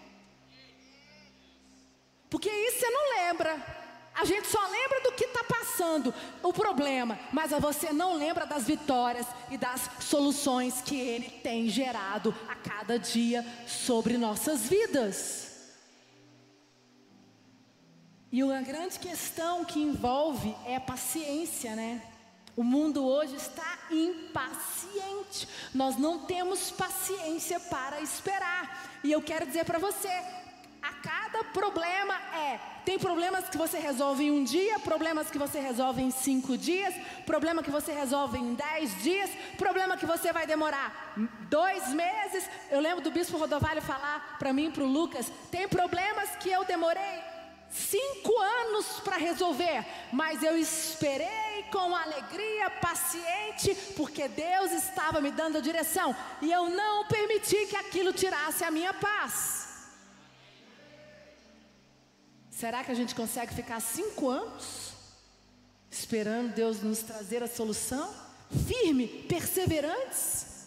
Porque 2.29 2.49
isso 2.49 2.79
você 2.79 2.89
não 2.89 3.23
lembra. 3.23 3.77
A 4.13 4.25
gente 4.25 4.47
só 4.47 4.59
lembra 4.67 5.01
do 5.01 5.11
que 5.11 5.25
está 5.25 5.43
passando, 5.43 6.11
o 6.41 6.51
problema, 6.51 7.19
mas 7.31 7.51
você 7.51 7.93
não 7.93 8.15
lembra 8.15 8.47
das 8.47 8.63
vitórias 8.63 9.27
e 9.51 9.57
das 9.57 9.89
soluções 9.99 10.81
que 10.81 10.99
Ele 10.99 11.29
tem 11.29 11.69
gerado 11.69 12.33
a 12.49 12.55
cada 12.55 12.97
dia 12.97 13.45
sobre 13.67 14.17
nossas 14.17 14.61
vidas. 14.67 15.47
E 18.31 18.43
uma 18.43 18.61
grande 18.61 18.97
questão 18.97 19.63
que 19.63 19.79
envolve 19.79 20.55
é 20.65 20.75
a 20.75 20.81
paciência, 20.81 21.75
né? 21.75 22.01
O 22.55 22.63
mundo 22.63 23.05
hoje 23.05 23.35
está 23.35 23.77
impaciente. 23.91 25.47
Nós 25.75 25.95
não 25.95 26.25
temos 26.25 26.71
paciência 26.71 27.59
para 27.59 28.01
esperar. 28.01 28.99
E 29.03 29.11
eu 29.11 29.21
quero 29.21 29.45
dizer 29.45 29.63
para 29.63 29.77
você, 29.77 30.09
a 30.87 30.93
cada 31.01 31.43
problema 31.45 32.15
é. 32.33 32.59
Tem 32.85 32.97
problemas 32.97 33.49
que 33.49 33.57
você 33.57 33.77
resolve 33.77 34.23
em 34.23 34.31
um 34.31 34.43
dia, 34.43 34.79
problemas 34.79 35.29
que 35.29 35.37
você 35.37 35.59
resolve 35.59 36.01
em 36.01 36.09
cinco 36.09 36.57
dias, 36.57 36.93
problema 37.25 37.61
que 37.61 37.69
você 37.69 37.91
resolve 37.91 38.37
em 38.37 38.53
dez 38.53 39.03
dias, 39.03 39.29
problema 39.57 39.97
que 39.97 40.05
você 40.05 40.31
vai 40.31 40.47
demorar 40.47 41.13
dois 41.49 41.89
meses. 41.89 42.49
Eu 42.71 42.79
lembro 42.79 43.03
do 43.03 43.11
bispo 43.11 43.37
Rodovalho 43.37 43.81
falar 43.81 44.37
para 44.39 44.53
mim, 44.53 44.71
para 44.71 44.83
o 44.83 44.87
Lucas: 44.87 45.29
tem 45.51 45.67
problemas 45.67 46.29
que 46.37 46.49
eu 46.49 46.63
demorei 46.63 47.21
cinco 47.69 48.33
anos 48.39 49.01
para 49.01 49.17
resolver, 49.17 49.85
mas 50.13 50.41
eu 50.41 50.57
esperei 50.57 51.65
com 51.69 51.93
alegria, 51.93 52.69
paciente, 52.69 53.75
porque 53.97 54.29
Deus 54.29 54.71
estava 54.71 55.19
me 55.19 55.31
dando 55.31 55.57
a 55.57 55.61
direção 55.61 56.15
e 56.41 56.49
eu 56.49 56.69
não 56.69 57.05
permiti 57.05 57.65
que 57.65 57.75
aquilo 57.75 58.13
tirasse 58.13 58.63
a 58.63 58.71
minha 58.71 58.93
paz. 58.93 59.66
Será 62.57 62.83
que 62.83 62.91
a 62.91 62.95
gente 62.95 63.13
consegue 63.13 63.53
ficar 63.53 63.79
cinco 63.79 64.29
anos 64.29 64.93
esperando 65.91 66.55
Deus 66.55 66.81
nos 66.81 67.03
trazer 67.03 67.43
a 67.43 67.47
solução? 67.47 68.11
Firme, 68.67 69.07
perseverantes? 69.29 70.65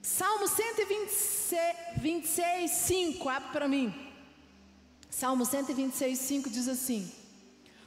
Salmo 0.00 0.48
126, 0.48 2.70
5, 2.70 3.28
abre 3.28 3.52
para 3.52 3.68
mim. 3.68 3.94
Salmo 5.10 5.44
126, 5.44 6.18
5 6.18 6.48
diz 6.48 6.68
assim: 6.68 7.12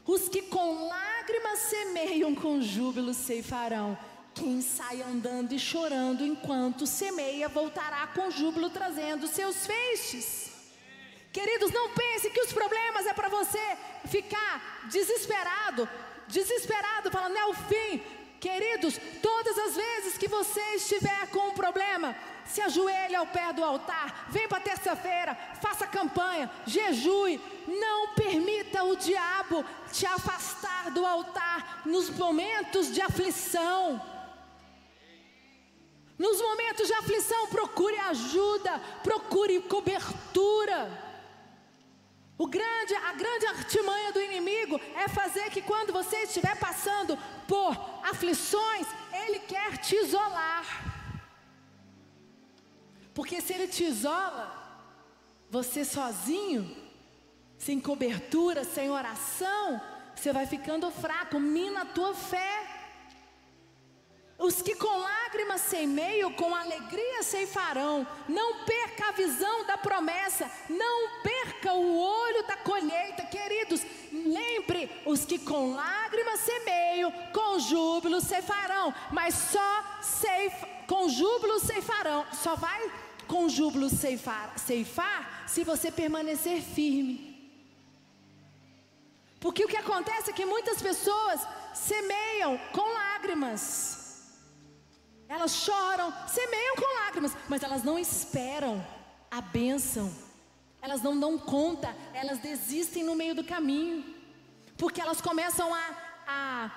Os 0.05 0.29
que 0.29 0.43
com 0.43 0.87
lágrimas 0.87 1.57
semeiam, 1.71 2.35
com 2.35 2.61
júbilo 2.61 3.15
ceifarão. 3.15 3.97
Quem 4.35 4.61
sai 4.61 5.01
andando 5.01 5.53
e 5.53 5.59
chorando 5.59 6.23
enquanto 6.23 6.85
semeia, 6.85 7.49
voltará 7.49 8.05
com 8.05 8.29
júbilo 8.29 8.69
trazendo 8.69 9.25
seus 9.25 9.65
feixes. 9.65 10.56
Queridos, 11.37 11.71
não 11.71 11.89
pense 11.89 12.31
que 12.31 12.41
os 12.41 12.51
problemas 12.51 13.05
é 13.05 13.13
para 13.13 13.29
você 13.29 13.61
ficar 14.05 14.87
desesperado, 14.89 15.87
desesperado, 16.27 17.11
falando 17.11 17.37
é 17.37 17.45
o 17.45 17.53
fim. 17.53 18.01
Queridos, 18.39 18.99
todas 19.21 19.55
as 19.55 19.75
vezes 19.75 20.17
que 20.17 20.27
você 20.27 20.59
estiver 20.73 21.27
com 21.27 21.49
um 21.49 21.53
problema, 21.53 22.15
se 22.43 22.59
ajoelhe 22.59 23.15
ao 23.15 23.27
pé 23.27 23.53
do 23.53 23.63
altar, 23.63 24.25
vem 24.29 24.47
para 24.47 24.61
terça-feira, 24.61 25.37
faça 25.61 25.85
campanha, 25.85 26.49
jejue, 26.65 27.39
não 27.67 28.15
permita 28.15 28.83
o 28.83 28.95
diabo 28.95 29.63
te 29.91 30.07
afastar 30.07 30.89
do 30.89 31.05
altar 31.05 31.83
nos 31.85 32.09
momentos 32.09 32.91
de 32.91 32.99
aflição. 32.99 34.01
Nos 36.17 36.41
momentos 36.41 36.87
de 36.87 36.93
aflição, 36.93 37.45
procure 37.45 37.99
ajuda, 37.99 38.81
procure 39.03 39.61
cobertura. 39.61 41.05
O 42.37 42.45
grande, 42.45 42.93
a 42.93 43.13
grande 43.13 43.47
artimanha 43.47 44.11
do 44.11 44.21
inimigo 44.21 44.79
é 44.95 45.07
fazer 45.07 45.49
que 45.49 45.61
quando 45.61 45.91
você 45.91 46.17
estiver 46.17 46.55
passando 46.59 47.17
por 47.47 47.75
aflições, 48.03 48.85
ele 49.11 49.39
quer 49.39 49.77
te 49.77 49.95
isolar. 49.95 50.65
Porque 53.13 53.41
se 53.41 53.53
ele 53.53 53.67
te 53.67 53.83
isola, 53.83 54.45
você 55.49 55.83
sozinho, 55.83 56.77
sem 57.57 57.79
cobertura, 57.79 58.63
sem 58.63 58.91
oração, 58.91 59.81
você 60.15 60.31
vai 60.31 60.45
ficando 60.45 60.91
fraco, 60.91 61.39
mina 61.39 61.81
a 61.81 61.85
tua 61.85 62.13
fé. 62.13 62.56
Os 64.37 64.61
que 64.61 64.75
com 64.75 64.99
lágrimas 64.99 65.61
semeiam, 65.61 66.31
com 66.31 66.53
alegria 66.53 67.23
ceifarão. 67.23 68.05
Não 68.29 68.65
perca 68.65 69.07
a 69.07 69.11
visão 69.11 69.65
da 69.65 69.77
promessa, 69.77 70.49
não 70.69 71.21
perca 71.23 71.73
o 71.73 71.97
olho 71.97 72.43
da 72.45 72.55
colheita, 72.57 73.23
queridos. 73.23 73.81
Lembre, 74.11 74.91
os 75.05 75.25
que 75.25 75.39
com 75.39 75.73
lágrimas 75.73 76.41
semeiam, 76.41 77.11
com 77.33 77.57
júbilo 77.59 78.21
ceifarão. 78.21 78.93
Mas 79.11 79.33
só 79.33 79.83
ceif, 80.03 80.53
com 80.85 81.09
júbilo 81.09 81.59
ceifarão. 81.59 82.23
Só 82.31 82.55
vai 82.55 82.91
com 83.27 83.49
júbilo 83.49 83.89
ceifar, 83.89 84.53
ceifar 84.57 85.45
se 85.47 85.63
você 85.63 85.91
permanecer 85.91 86.61
firme. 86.61 87.35
Porque 89.39 89.65
o 89.65 89.67
que 89.67 89.77
acontece 89.77 90.29
é 90.29 90.33
que 90.33 90.45
muitas 90.45 90.79
pessoas 90.81 91.41
semeiam 91.73 92.57
com 92.71 92.93
lágrimas. 92.93 93.96
Elas 95.29 95.51
choram, 95.55 96.13
semeiam 96.27 96.75
com 96.75 97.03
lágrimas, 97.03 97.35
mas 97.49 97.61
elas 97.63 97.83
não 97.83 97.99
esperam 97.99 98.85
a 99.29 99.41
bênção. 99.41 100.11
Elas 100.81 101.01
não 101.01 101.19
dão 101.19 101.37
conta, 101.37 101.93
elas 102.13 102.39
desistem 102.39 103.03
no 103.03 103.15
meio 103.15 103.35
do 103.35 103.43
caminho. 103.43 104.15
Porque 104.77 105.01
elas 105.01 105.19
começam 105.19 105.73
a, 105.73 105.95
a, 106.27 106.71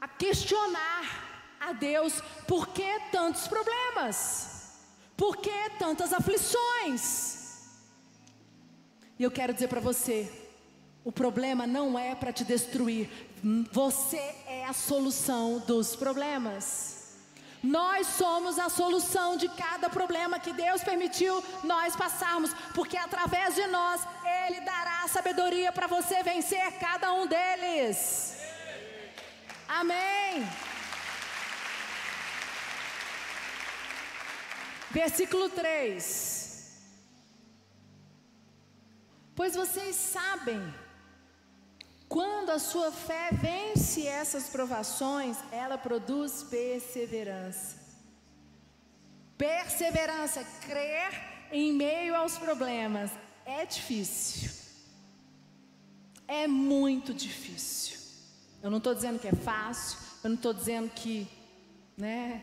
a 0.00 0.08
questionar 0.08 1.56
a 1.60 1.72
Deus: 1.72 2.20
por 2.46 2.68
que 2.68 3.00
tantos 3.10 3.48
problemas? 3.48 4.76
Por 5.16 5.36
que 5.36 5.70
tantas 5.78 6.12
aflições? 6.12 7.38
E 9.18 9.22
eu 9.22 9.30
quero 9.30 9.54
dizer 9.54 9.68
para 9.68 9.80
você: 9.80 10.30
o 11.04 11.10
problema 11.10 11.66
não 11.66 11.98
é 11.98 12.14
para 12.14 12.32
te 12.32 12.44
destruir, 12.44 13.08
você 13.72 14.18
é 14.46 14.66
a 14.66 14.72
solução 14.72 15.60
dos 15.60 15.96
problemas. 15.96 16.97
Nós 17.62 18.06
somos 18.06 18.58
a 18.58 18.68
solução 18.68 19.36
de 19.36 19.48
cada 19.48 19.90
problema 19.90 20.38
que 20.38 20.52
Deus 20.52 20.82
permitiu 20.82 21.42
nós 21.64 21.96
passarmos, 21.96 22.52
porque 22.74 22.96
através 22.96 23.54
de 23.54 23.66
nós 23.66 24.00
Ele 24.46 24.60
dará 24.60 25.06
sabedoria 25.08 25.72
para 25.72 25.86
você 25.86 26.22
vencer 26.22 26.78
cada 26.78 27.12
um 27.12 27.26
deles. 27.26 28.36
Amém. 29.68 30.48
Versículo 34.90 35.48
3. 35.50 36.48
Pois 39.34 39.54
vocês 39.54 39.94
sabem 39.94 40.74
quando 42.08 42.50
a 42.50 42.58
sua 42.58 42.90
fé 42.90 43.30
vence 43.32 44.06
essas 44.06 44.48
provações, 44.48 45.36
ela 45.52 45.76
produz 45.76 46.42
perseverança. 46.42 47.76
Perseverança, 49.36 50.42
crer 50.62 51.12
em 51.52 51.72
meio 51.72 52.14
aos 52.16 52.38
problemas, 52.38 53.10
é 53.44 53.66
difícil. 53.66 54.50
É 56.26 56.46
muito 56.46 57.12
difícil. 57.12 57.98
Eu 58.62 58.70
não 58.70 58.78
estou 58.78 58.94
dizendo 58.94 59.18
que 59.18 59.28
é 59.28 59.32
fácil, 59.32 59.98
eu 60.24 60.30
não 60.30 60.36
estou 60.36 60.52
dizendo 60.52 60.90
que, 60.90 61.28
né, 61.96 62.42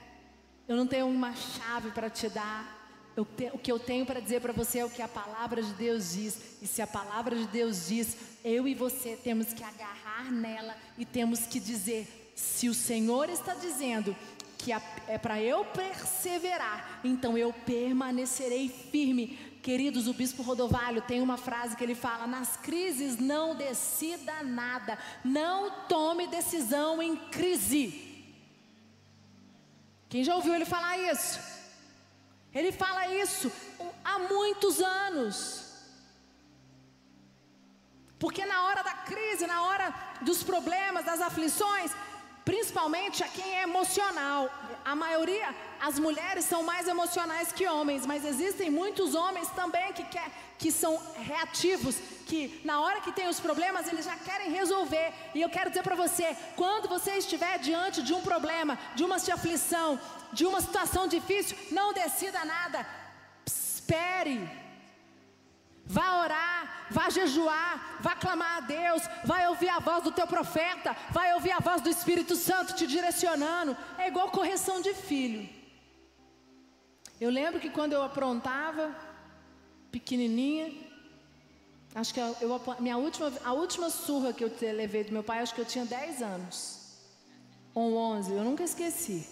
eu 0.67 0.75
não 0.77 0.87
tenho 0.87 1.07
uma 1.07 1.35
chave 1.35 1.91
para 1.91 2.09
te 2.09 2.29
dar, 2.29 2.74
te, 3.23 3.49
o 3.53 3.57
que 3.57 3.71
eu 3.71 3.79
tenho 3.79 4.05
para 4.05 4.19
dizer 4.19 4.41
para 4.41 4.51
você 4.51 4.79
é 4.79 4.85
o 4.85 4.89
que 4.89 5.01
a 5.01 5.07
palavra 5.07 5.63
de 5.63 5.71
Deus 5.73 6.13
diz. 6.13 6.37
E 6.61 6.67
se 6.67 6.81
a 6.81 6.87
palavra 6.87 7.35
de 7.35 7.47
Deus 7.47 7.87
diz, 7.87 8.17
eu 8.43 8.67
e 8.67 8.73
você 8.73 9.17
temos 9.23 9.53
que 9.53 9.63
agarrar 9.63 10.29
nela 10.29 10.75
e 10.97 11.05
temos 11.05 11.41
que 11.41 11.59
dizer: 11.59 12.33
se 12.35 12.67
o 12.67 12.73
Senhor 12.73 13.29
está 13.29 13.53
dizendo 13.53 14.13
que 14.57 14.73
é 15.07 15.17
para 15.17 15.41
eu 15.41 15.63
perseverar, 15.63 16.99
então 17.03 17.37
eu 17.37 17.53
permanecerei 17.53 18.67
firme. 18.67 19.39
Queridos, 19.61 20.07
o 20.07 20.13
bispo 20.13 20.43
Rodovalho 20.43 21.01
tem 21.01 21.21
uma 21.21 21.37
frase 21.37 21.77
que 21.77 21.83
ele 21.83 21.95
fala: 21.95 22.27
nas 22.27 22.57
crises 22.57 23.17
não 23.17 23.55
decida 23.55 24.43
nada, 24.43 24.99
não 25.23 25.87
tome 25.87 26.27
decisão 26.27 27.01
em 27.01 27.15
crise. 27.15 28.01
Quem 30.09 30.23
já 30.23 30.35
ouviu 30.35 30.53
ele 30.53 30.65
falar 30.65 30.97
isso? 30.97 31.54
Ele 32.57 32.71
fala 32.71 33.07
isso 33.23 33.51
há 34.03 34.17
muitos 34.17 34.79
anos. 34.81 35.35
Porque 38.17 38.45
na 38.45 38.63
hora 38.63 38.81
da 38.81 38.93
crise, 39.09 39.45
na 39.45 39.61
hora 39.63 39.93
dos 40.21 40.41
problemas, 40.41 41.03
das 41.03 41.19
aflições, 41.19 41.91
principalmente 42.45 43.23
a 43.23 43.27
quem 43.27 43.57
é 43.59 43.63
emocional, 43.63 44.49
a 44.85 44.95
maioria, 44.95 45.49
as 45.81 45.99
mulheres 45.99 46.45
são 46.45 46.63
mais 46.63 46.87
emocionais 46.87 47.51
que 47.51 47.67
homens, 47.67 48.05
mas 48.05 48.23
existem 48.23 48.69
muitos 48.69 49.15
homens 49.15 49.49
também 49.49 49.91
que, 49.91 50.05
quer, 50.05 50.31
que 50.57 50.71
são 50.71 50.99
reativos, 51.15 51.95
que 52.25 52.61
na 52.63 52.81
hora 52.81 53.01
que 53.01 53.11
tem 53.11 53.27
os 53.27 53.39
problemas 53.39 53.87
eles 53.87 54.05
já 54.05 54.17
querem 54.17 54.51
resolver. 54.51 55.13
E 55.33 55.41
eu 55.41 55.49
quero 55.49 55.69
dizer 55.69 55.83
para 55.83 55.95
você, 55.95 56.35
quando 56.55 56.87
você 56.87 57.11
estiver 57.17 57.59
diante 57.59 58.01
de 58.01 58.13
um 58.13 58.21
problema, 58.21 58.77
de 58.95 59.03
uma 59.03 59.17
aflição, 59.17 59.99
de 60.31 60.45
uma 60.45 60.61
situação 60.61 61.07
difícil, 61.07 61.57
não 61.71 61.93
decida 61.93 62.43
nada. 62.43 62.85
Espere. 63.45 64.49
Vá 65.87 66.21
orar, 66.23 66.87
vá 66.89 67.09
jejuar, 67.11 67.97
vá 67.99 68.15
clamar 68.15 68.57
a 68.57 68.61
Deus, 68.61 69.03
vai 69.23 69.47
ouvir 69.47 69.69
a 69.69 69.77
voz 69.77 70.03
do 70.03 70.11
teu 70.11 70.25
profeta, 70.25 70.97
vai 71.11 71.35
ouvir 71.35 71.51
a 71.51 71.59
voz 71.59 71.79
do 71.79 71.89
Espírito 71.89 72.35
Santo 72.35 72.73
te 72.73 72.87
direcionando. 72.87 73.77
É 73.97 74.07
igual 74.07 74.31
correção 74.31 74.81
de 74.81 74.95
filho. 74.95 75.47
Eu 77.21 77.29
lembro 77.29 77.59
que 77.59 77.69
quando 77.69 77.93
eu 77.93 78.01
aprontava, 78.03 78.95
pequenininha, 79.95 80.73
acho 81.93 82.13
que 82.13 82.19
eu, 82.19 82.35
eu, 82.41 82.61
minha 82.79 82.97
última, 82.97 83.31
a 83.45 83.53
última 83.53 83.89
surra 83.89 84.33
que 84.33 84.43
eu 84.43 84.51
levei 84.73 85.05
do 85.05 85.13
meu 85.13 85.23
pai, 85.23 85.39
acho 85.39 85.55
que 85.55 85.61
eu 85.61 85.65
tinha 85.65 85.85
10 85.85 86.21
anos, 86.21 86.57
ou 87.73 87.95
11, 87.95 88.33
eu 88.33 88.43
nunca 88.43 88.63
esqueci. 88.63 89.25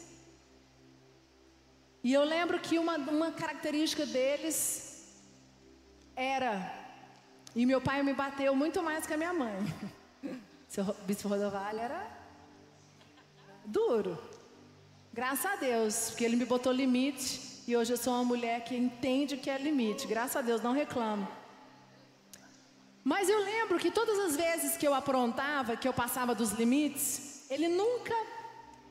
E 2.02 2.14
eu 2.14 2.24
lembro 2.24 2.60
que 2.60 2.80
uma, 2.80 2.96
uma 2.98 3.32
característica 3.32 4.06
deles 4.06 4.56
era, 6.16 6.54
e 7.54 7.66
meu 7.66 7.82
pai 7.82 8.02
me 8.02 8.14
bateu 8.14 8.56
muito 8.56 8.82
mais 8.82 9.06
que 9.06 9.14
a 9.14 9.18
minha 9.18 9.34
mãe. 9.34 9.58
Seu 10.70 10.86
bispo 11.06 11.28
Rodovalho 11.28 11.80
era 11.80 12.02
duro. 13.66 14.18
Graças 15.12 15.46
a 15.46 15.56
Deus, 15.58 16.10
porque 16.10 16.24
ele 16.24 16.38
me 16.38 16.46
botou 16.46 16.72
limite 16.72 17.53
e 17.66 17.78
hoje 17.78 17.94
eu 17.94 17.98
sou 17.98 18.14
uma 18.14 18.26
mulher 18.26 18.64
que 18.66 18.76
entende 18.76 19.36
o 19.36 19.38
que 19.38 19.50
é 19.50 19.58
limite. 19.58 20.06
Graças 20.06 20.36
a 20.36 20.42
Deus, 20.42 20.62
não 20.62 20.74
reclamo. 20.74 21.28
Mas 23.04 23.30
eu 23.30 23.40
lembro 23.40 23.80
que 23.80 23.90
todas 23.90 24.18
as 24.20 24.36
vezes 24.36 24.76
que 24.76 24.88
eu 24.88 24.94
aprontava, 24.94 25.78
que 25.78 25.88
eu 25.88 25.94
passava 25.94 26.36
dos 26.36 26.52
limites, 26.52 27.46
ele 27.50 27.68
nunca 27.68 28.16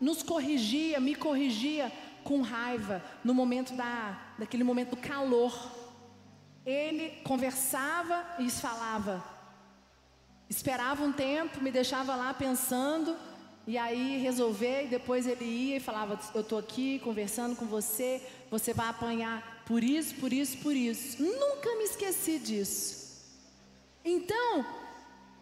nos 0.00 0.22
corrigia, 0.22 0.98
me 1.00 1.14
corrigia 1.14 1.92
com 2.24 2.40
raiva 2.40 3.02
no 3.22 3.34
momento 3.34 3.74
da, 3.74 4.18
daquele 4.38 4.64
momento 4.64 4.90
do 4.90 4.96
calor. 4.96 5.70
Ele 6.64 7.10
conversava 7.24 8.24
e 8.38 8.50
falava, 8.50 9.22
esperava 10.48 11.04
um 11.04 11.12
tempo, 11.12 11.60
me 11.60 11.70
deixava 11.70 12.14
lá 12.14 12.32
pensando 12.32 13.16
e 13.66 13.78
aí 13.78 14.18
resolver, 14.18 14.84
e 14.84 14.88
depois 14.88 15.26
ele 15.26 15.44
ia 15.44 15.76
e 15.76 15.80
falava: 15.80 16.18
Eu 16.34 16.40
estou 16.40 16.58
aqui 16.58 16.98
conversando 17.00 17.54
com 17.54 17.66
você, 17.66 18.20
você 18.50 18.74
vai 18.74 18.88
apanhar 18.88 19.62
por 19.64 19.84
isso, 19.84 20.14
por 20.16 20.32
isso, 20.32 20.58
por 20.58 20.74
isso. 20.74 21.22
Nunca 21.22 21.76
me 21.76 21.84
esqueci 21.84 22.38
disso. 22.38 23.02
Então, 24.04 24.66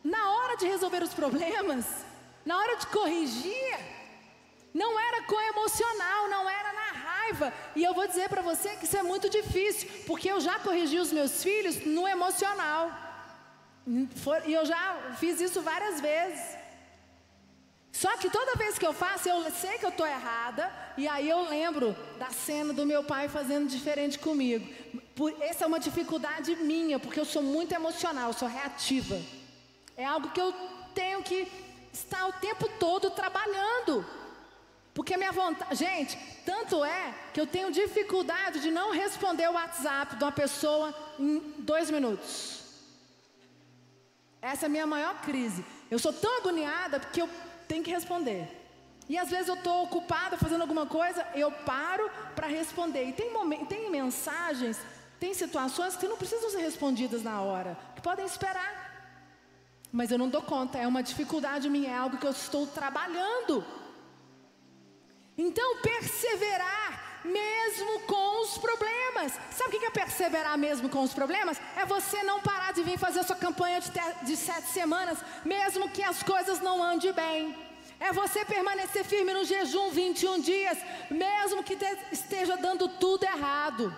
na 0.04 0.30
hora 0.32 0.56
de 0.56 0.66
resolver 0.66 1.02
os 1.02 1.14
problemas, 1.14 1.86
na 2.44 2.58
hora 2.58 2.76
de 2.76 2.86
corrigir, 2.88 3.78
não 4.74 5.00
era 5.00 5.22
com 5.22 5.40
emocional, 5.40 6.28
não 6.28 6.48
era 6.48 6.72
na 6.72 6.92
raiva. 6.92 7.54
E 7.74 7.82
eu 7.82 7.94
vou 7.94 8.06
dizer 8.06 8.28
para 8.28 8.42
você 8.42 8.76
que 8.76 8.84
isso 8.84 8.98
é 8.98 9.02
muito 9.02 9.30
difícil, 9.30 9.88
porque 10.06 10.30
eu 10.30 10.40
já 10.40 10.58
corrigi 10.58 10.98
os 10.98 11.10
meus 11.10 11.42
filhos 11.42 11.84
no 11.86 12.06
emocional. 12.06 12.90
E 14.46 14.52
eu 14.52 14.66
já 14.66 15.16
fiz 15.18 15.40
isso 15.40 15.62
várias 15.62 16.00
vezes. 16.02 16.59
Só 17.92 18.16
que 18.16 18.30
toda 18.30 18.54
vez 18.56 18.78
que 18.78 18.86
eu 18.86 18.92
faço, 18.92 19.28
eu 19.28 19.50
sei 19.50 19.78
que 19.78 19.84
eu 19.84 19.90
estou 19.90 20.06
errada, 20.06 20.72
e 20.96 21.08
aí 21.08 21.28
eu 21.28 21.48
lembro 21.48 21.96
da 22.18 22.30
cena 22.30 22.72
do 22.72 22.86
meu 22.86 23.02
pai 23.02 23.28
fazendo 23.28 23.68
diferente 23.68 24.18
comigo. 24.18 24.66
Por, 25.14 25.34
essa 25.42 25.64
é 25.64 25.66
uma 25.66 25.80
dificuldade 25.80 26.54
minha, 26.56 26.98
porque 26.98 27.18
eu 27.18 27.24
sou 27.24 27.42
muito 27.42 27.72
emocional, 27.74 28.32
sou 28.32 28.48
reativa. 28.48 29.20
É 29.96 30.04
algo 30.04 30.30
que 30.30 30.40
eu 30.40 30.54
tenho 30.94 31.22
que 31.22 31.46
estar 31.92 32.26
o 32.26 32.32
tempo 32.34 32.68
todo 32.78 33.10
trabalhando. 33.10 34.06
Porque 34.94 35.16
minha 35.16 35.32
vontade. 35.32 35.74
Gente, 35.76 36.18
tanto 36.44 36.84
é 36.84 37.14
que 37.32 37.40
eu 37.40 37.46
tenho 37.46 37.70
dificuldade 37.70 38.60
de 38.60 38.70
não 38.70 38.92
responder 38.92 39.48
o 39.48 39.52
WhatsApp 39.52 40.16
de 40.16 40.24
uma 40.24 40.32
pessoa 40.32 40.94
em 41.18 41.38
dois 41.58 41.90
minutos. 41.90 42.60
Essa 44.42 44.66
é 44.66 44.68
a 44.68 44.70
minha 44.70 44.86
maior 44.86 45.20
crise. 45.20 45.64
Eu 45.90 45.98
sou 45.98 46.12
tão 46.12 46.38
agoniada 46.38 46.98
porque 46.98 47.20
eu 47.20 47.28
tem 47.70 47.84
que 47.84 47.96
responder. 47.98 48.42
E 49.08 49.16
às 49.22 49.30
vezes 49.30 49.48
eu 49.48 49.54
estou 49.54 49.84
ocupada 49.84 50.36
fazendo 50.36 50.62
alguma 50.62 50.86
coisa, 50.86 51.24
eu 51.34 51.50
paro 51.72 52.10
para 52.34 52.48
responder. 52.48 53.04
E 53.04 53.12
tem, 53.12 53.30
tem 53.66 53.90
mensagens, 53.90 54.76
tem 55.20 55.32
situações 55.34 55.96
que 55.96 56.08
não 56.08 56.16
precisam 56.16 56.50
ser 56.50 56.62
respondidas 56.70 57.22
na 57.22 57.40
hora, 57.40 57.78
que 57.94 58.02
podem 58.02 58.26
esperar. 58.26 58.72
Mas 59.92 60.10
eu 60.10 60.18
não 60.18 60.28
dou 60.28 60.42
conta, 60.42 60.78
é 60.78 60.86
uma 60.86 61.02
dificuldade 61.10 61.70
minha, 61.70 61.90
é 61.90 61.96
algo 61.96 62.18
que 62.18 62.26
eu 62.26 62.32
estou 62.32 62.66
trabalhando. 62.66 63.64
Então, 65.38 65.68
perseverar 65.78 66.88
mesmo 67.24 68.00
com 68.00 68.42
os 68.42 68.58
problemas. 68.58 69.32
Sabe 69.50 69.76
o 69.76 69.80
que 69.80 69.86
é 69.86 69.90
perseverar 69.90 70.56
mesmo 70.58 70.88
com 70.88 71.02
os 71.02 71.14
problemas? 71.14 71.60
É 71.76 71.84
você 71.84 72.22
não 72.22 72.40
parar 72.40 72.72
de 72.72 72.82
vir 72.82 72.98
fazer 72.98 73.20
a 73.20 73.24
sua 73.24 73.36
campanha 73.36 73.80
de, 73.80 73.90
de 74.26 74.36
sete 74.36 74.68
semanas, 74.68 75.18
mesmo 75.44 75.88
que 75.90 76.02
as 76.02 76.22
coisas 76.22 76.60
não 76.60 76.82
andem 76.82 77.12
bem. 77.12 77.56
É 77.98 78.12
você 78.12 78.44
permanecer 78.44 79.04
firme 79.04 79.34
no 79.34 79.44
jejum 79.44 79.90
21 79.90 80.40
dias, 80.40 80.78
mesmo 81.10 81.62
que 81.62 81.76
esteja 82.10 82.56
dando 82.56 82.88
tudo 82.88 83.24
errado. 83.24 83.94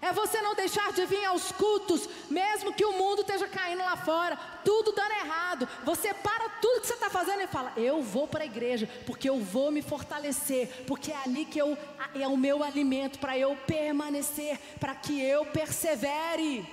É 0.00 0.12
você 0.12 0.40
não 0.40 0.54
deixar 0.54 0.92
de 0.92 1.04
vir 1.06 1.24
aos 1.24 1.50
cultos, 1.50 2.08
mesmo 2.30 2.72
que 2.72 2.84
o 2.84 2.92
mundo 2.92 3.22
esteja 3.22 3.48
caindo 3.48 3.78
lá 3.82 3.96
fora, 3.96 4.36
tudo 4.64 4.92
dando 4.92 5.10
errado. 5.10 5.68
Você 5.84 6.14
para 6.14 6.48
tudo 6.60 6.80
que 6.80 6.86
você 6.86 6.94
está 6.94 7.10
fazendo 7.10 7.42
e 7.42 7.48
fala: 7.48 7.72
Eu 7.76 8.00
vou 8.00 8.28
para 8.28 8.44
a 8.44 8.46
igreja, 8.46 8.88
porque 9.04 9.28
eu 9.28 9.40
vou 9.40 9.72
me 9.72 9.82
fortalecer, 9.82 10.84
porque 10.86 11.10
é 11.10 11.16
ali 11.16 11.44
que 11.44 11.58
eu, 11.58 11.76
é 12.14 12.28
o 12.28 12.36
meu 12.36 12.62
alimento 12.62 13.18
para 13.18 13.36
eu 13.36 13.56
permanecer, 13.66 14.58
para 14.78 14.94
que 14.94 15.20
eu 15.20 15.46
persevere. 15.46 16.64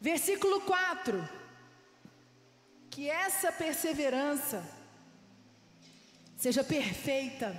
Versículo 0.00 0.62
4: 0.62 1.28
Que 2.90 3.10
essa 3.10 3.52
perseverança 3.52 4.64
seja 6.38 6.64
perfeita, 6.64 7.54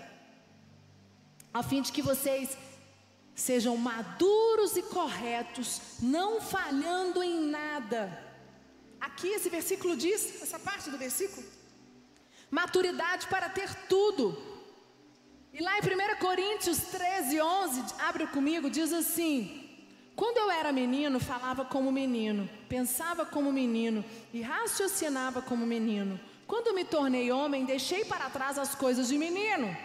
a 1.53 1.61
fim 1.61 1.83
de 1.83 1.91
que 1.91 2.01
vocês 2.01 2.57
Sejam 3.35 3.75
maduros 3.75 4.77
e 4.77 4.81
corretos, 4.83 5.81
não 6.01 6.39
falhando 6.39 7.21
em 7.21 7.41
nada. 7.41 8.25
Aqui 8.99 9.27
esse 9.27 9.49
versículo 9.49 9.97
diz, 9.97 10.41
essa 10.41 10.57
parte 10.57 10.89
do 10.89 10.97
versículo, 10.97 11.45
maturidade 12.49 13.27
para 13.27 13.49
ter 13.49 13.73
tudo. 13.89 14.37
E 15.51 15.61
lá 15.61 15.77
em 15.77 15.81
1 15.81 16.19
Coríntios 16.19 16.77
13, 16.77 17.41
11, 17.41 17.83
abre 17.99 18.27
comigo, 18.27 18.69
diz 18.69 18.93
assim: 18.93 19.69
Quando 20.15 20.37
eu 20.37 20.49
era 20.49 20.71
menino, 20.71 21.19
falava 21.19 21.65
como 21.65 21.91
menino, 21.91 22.49
pensava 22.69 23.25
como 23.25 23.51
menino 23.51 24.03
e 24.33 24.41
raciocinava 24.41 25.41
como 25.41 25.65
menino. 25.65 26.19
Quando 26.47 26.73
me 26.73 26.85
tornei 26.85 27.31
homem, 27.31 27.65
deixei 27.65 28.05
para 28.05 28.29
trás 28.29 28.57
as 28.57 28.75
coisas 28.75 29.07
de 29.07 29.17
menino. 29.17 29.75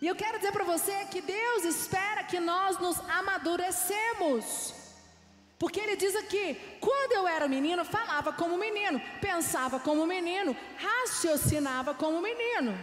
E 0.00 0.06
eu 0.06 0.14
quero 0.14 0.38
dizer 0.38 0.52
para 0.52 0.64
você 0.64 1.06
que 1.10 1.20
Deus 1.20 1.64
espera 1.64 2.22
que 2.22 2.38
nós 2.38 2.78
nos 2.78 2.98
amadurecemos. 3.08 4.74
Porque 5.58 5.80
ele 5.80 5.96
diz 5.96 6.14
aqui: 6.14 6.56
quando 6.80 7.12
eu 7.12 7.26
era 7.26 7.48
menino, 7.48 7.84
falava 7.84 8.32
como 8.32 8.56
menino, 8.56 9.00
pensava 9.20 9.80
como 9.80 10.06
menino, 10.06 10.56
raciocinava 10.76 11.94
como 11.94 12.20
menino. 12.20 12.78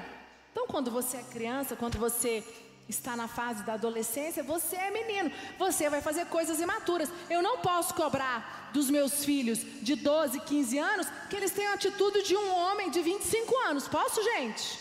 Então, 0.52 0.68
quando 0.68 0.92
você 0.92 1.18
é 1.18 1.24
criança, 1.24 1.76
quando 1.76 1.98
você 1.98 2.44
está 2.88 3.16
na 3.16 3.28
fase 3.28 3.64
da 3.64 3.74
adolescência, 3.74 4.44
você 4.44 4.76
é 4.76 4.92
menino, 4.92 5.32
você 5.58 5.90
vai 5.90 6.02
fazer 6.02 6.26
coisas 6.28 6.60
imaturas. 6.60 7.10
Eu 7.30 7.42
não 7.42 7.58
posso 7.60 7.94
cobrar 7.94 8.70
dos 8.74 8.90
meus 8.90 9.26
filhos 9.26 9.60
de 9.82 9.96
12, 9.96 10.40
15 10.42 10.78
anos 10.78 11.08
que 11.30 11.36
eles 11.36 11.52
tenham 11.52 11.72
a 11.72 11.76
atitude 11.76 12.24
de 12.24 12.36
um 12.36 12.54
homem 12.54 12.92
de 12.92 13.02
25 13.02 13.58
anos. 13.70 13.88
Posso, 13.88 14.22
gente? 14.24 14.80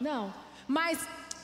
Não. 0.00 0.32
Mas 0.66 0.98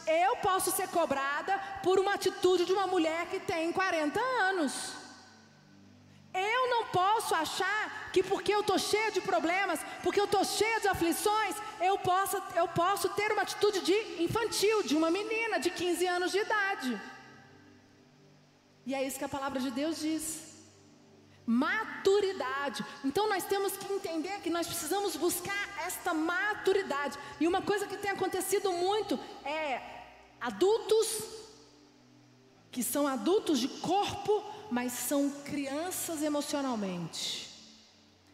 eu 0.07 0.37
posso 0.37 0.71
ser 0.71 0.89
cobrada 0.89 1.59
por 1.83 1.99
uma 1.99 2.15
atitude 2.15 2.65
de 2.65 2.73
uma 2.73 2.87
mulher 2.87 3.27
que 3.27 3.41
tem 3.41 3.73
40 3.73 4.21
anos. 4.21 4.95
Eu 6.35 6.71
não 6.71 6.87
posso 6.87 7.35
achar 7.35 8.11
que 8.13 8.23
porque 8.23 8.55
eu 8.55 8.61
estou 8.61 8.79
cheia 8.79 9.11
de 9.11 9.21
problemas, 9.21 9.81
porque 10.03 10.21
eu 10.21 10.25
estou 10.25 10.45
cheia 10.45 10.81
de 10.81 10.89
aflições, 10.89 11.57
eu 11.81 11.99
posso, 11.99 12.43
eu 12.57 12.67
posso 12.69 13.09
ter 13.11 13.31
uma 13.33 13.43
atitude 13.43 13.81
de 13.81 14.23
infantil, 14.23 14.83
de 14.83 14.97
uma 14.97 15.11
menina 15.11 15.59
de 15.59 15.71
15 15.71 16.07
anos 16.07 16.33
de 16.33 16.39
idade. 16.39 17.01
E 18.87 18.95
é 18.95 19.07
isso 19.07 19.19
que 19.19 19.25
a 19.25 19.29
palavra 19.29 19.61
de 19.61 19.71
Deus 19.71 20.01
diz. 20.01 20.52
Maturidade. 21.53 22.83
Então 23.05 23.29
nós 23.29 23.45
temos 23.45 23.77
que 23.77 23.93
entender 23.93 24.41
que 24.41 24.49
nós 24.49 24.67
precisamos 24.67 25.17
buscar 25.17 25.69
esta 25.87 26.15
maturidade. 26.15 27.19
E 27.39 27.47
uma 27.47 27.61
coisa 27.61 27.87
que 27.87 27.99
tem 27.99 28.11
acontecido 28.11 28.73
muito 28.73 29.21
é 29.45 29.83
adultos 30.41 31.07
que 32.71 32.83
são 32.83 33.07
adultos 33.07 33.61
de 33.61 33.69
corpo, 33.69 34.43
mas 34.71 34.93
são 34.93 35.29
crianças 35.45 36.23
emocionalmente. 36.23 37.51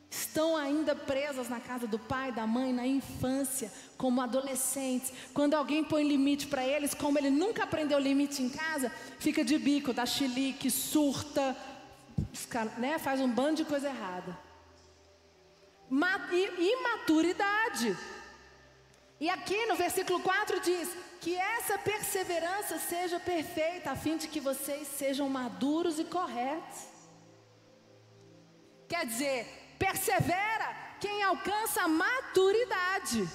Estão 0.09 0.57
ainda 0.57 0.95
presas 0.95 1.49
na 1.49 1.59
casa 1.59 1.89
do 1.89 1.99
pai, 1.99 2.31
da 2.31 2.47
mãe, 2.47 2.73
na 2.73 2.87
infância, 2.87 3.71
como 3.97 4.23
adolescentes. 4.23 5.13
Quando 5.35 5.55
alguém 5.55 5.83
põe 5.83 6.07
limite 6.07 6.47
para 6.47 6.65
eles, 6.65 6.95
como 6.95 7.19
ele 7.19 7.31
nunca 7.31 7.65
aprendeu 7.65 7.99
limite 7.99 8.43
em 8.43 8.49
casa, 8.49 8.93
fica 9.19 9.45
de 9.45 9.59
bico, 9.59 9.93
dá 9.93 10.07
chilique, 10.07 10.71
surta, 10.71 11.57
né, 12.79 12.99
faz 12.99 13.21
um 13.21 13.31
bando 13.31 13.57
de 13.57 13.65
coisa 13.65 13.89
errada. 13.89 14.39
Imaturidade. 16.59 17.97
E 19.21 19.29
aqui 19.29 19.67
no 19.67 19.77
versículo 19.77 20.21
4 20.21 20.61
diz: 20.61 20.89
que 21.21 21.37
essa 21.37 21.77
perseverança 21.79 22.79
seja 22.79 23.19
perfeita, 23.19 23.91
a 23.91 23.97
fim 23.97 24.17
de 24.17 24.29
que 24.29 24.41
vocês 24.41 24.87
sejam 24.87 25.29
maduros 25.29 25.99
e 25.99 26.05
corretos. 26.05 26.87
Quer 28.89 29.05
dizer, 29.07 29.77
persevera 29.79 30.77
quem 31.01 31.23
alcança 31.23 31.83
a 31.83 31.89
maturidade. 31.89 33.29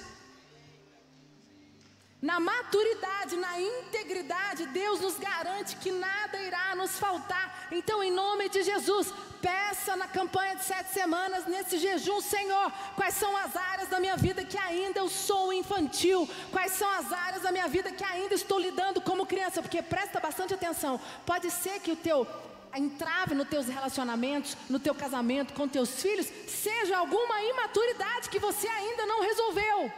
Na 2.24 2.40
maturidade, 2.40 3.36
na 3.36 3.60
integridade, 3.60 4.64
Deus 4.68 4.98
nos 4.98 5.18
garante 5.18 5.76
que 5.76 5.92
nada 5.92 6.38
irá 6.40 6.74
nos 6.74 6.92
faltar. 6.98 7.68
Então, 7.70 8.02
em 8.02 8.10
nome 8.10 8.48
de 8.48 8.62
Jesus, 8.62 9.12
peça 9.42 9.94
na 9.94 10.08
campanha 10.08 10.56
de 10.56 10.64
sete 10.64 10.90
semanas, 10.94 11.44
nesse 11.44 11.76
jejum, 11.76 12.22
Senhor, 12.22 12.72
quais 12.96 13.12
são 13.12 13.36
as 13.36 13.54
áreas 13.54 13.88
da 13.90 14.00
minha 14.00 14.16
vida 14.16 14.42
que 14.42 14.56
ainda 14.56 15.00
eu 15.00 15.08
sou 15.10 15.52
infantil, 15.52 16.26
quais 16.50 16.72
são 16.72 16.88
as 16.92 17.12
áreas 17.12 17.42
da 17.42 17.52
minha 17.52 17.68
vida 17.68 17.92
que 17.92 18.02
ainda 18.02 18.34
estou 18.34 18.58
lidando 18.58 19.02
como 19.02 19.26
criança, 19.26 19.60
porque 19.60 19.82
presta 19.82 20.18
bastante 20.18 20.54
atenção. 20.54 20.98
Pode 21.26 21.50
ser 21.50 21.78
que 21.80 21.92
o 21.92 21.96
teu 21.96 22.26
entrave 22.74 23.34
nos 23.34 23.48
teus 23.50 23.66
relacionamentos, 23.66 24.56
no 24.70 24.80
teu 24.80 24.94
casamento, 24.94 25.52
com 25.52 25.68
teus 25.68 26.00
filhos, 26.00 26.26
seja 26.48 26.96
alguma 26.96 27.42
imaturidade 27.42 28.30
que 28.30 28.38
você 28.38 28.66
ainda 28.66 29.04
não 29.04 29.20
resolveu. 29.20 29.92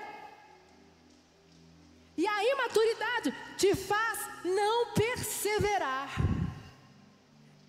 E 2.16 2.26
a 2.26 2.44
imaturidade 2.44 3.34
te 3.56 3.74
faz 3.74 4.18
não 4.44 4.92
perseverar. 4.92 6.08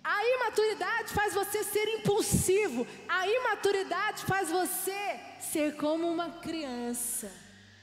A 0.02 0.24
imaturidade 0.24 1.12
faz 1.12 1.34
você 1.34 1.62
ser 1.62 1.86
impulsivo. 1.98 2.86
A 3.08 3.28
imaturidade 3.28 4.24
faz 4.24 4.50
você 4.50 5.20
ser 5.38 5.76
como 5.76 6.10
uma 6.10 6.30
criança. 6.40 7.30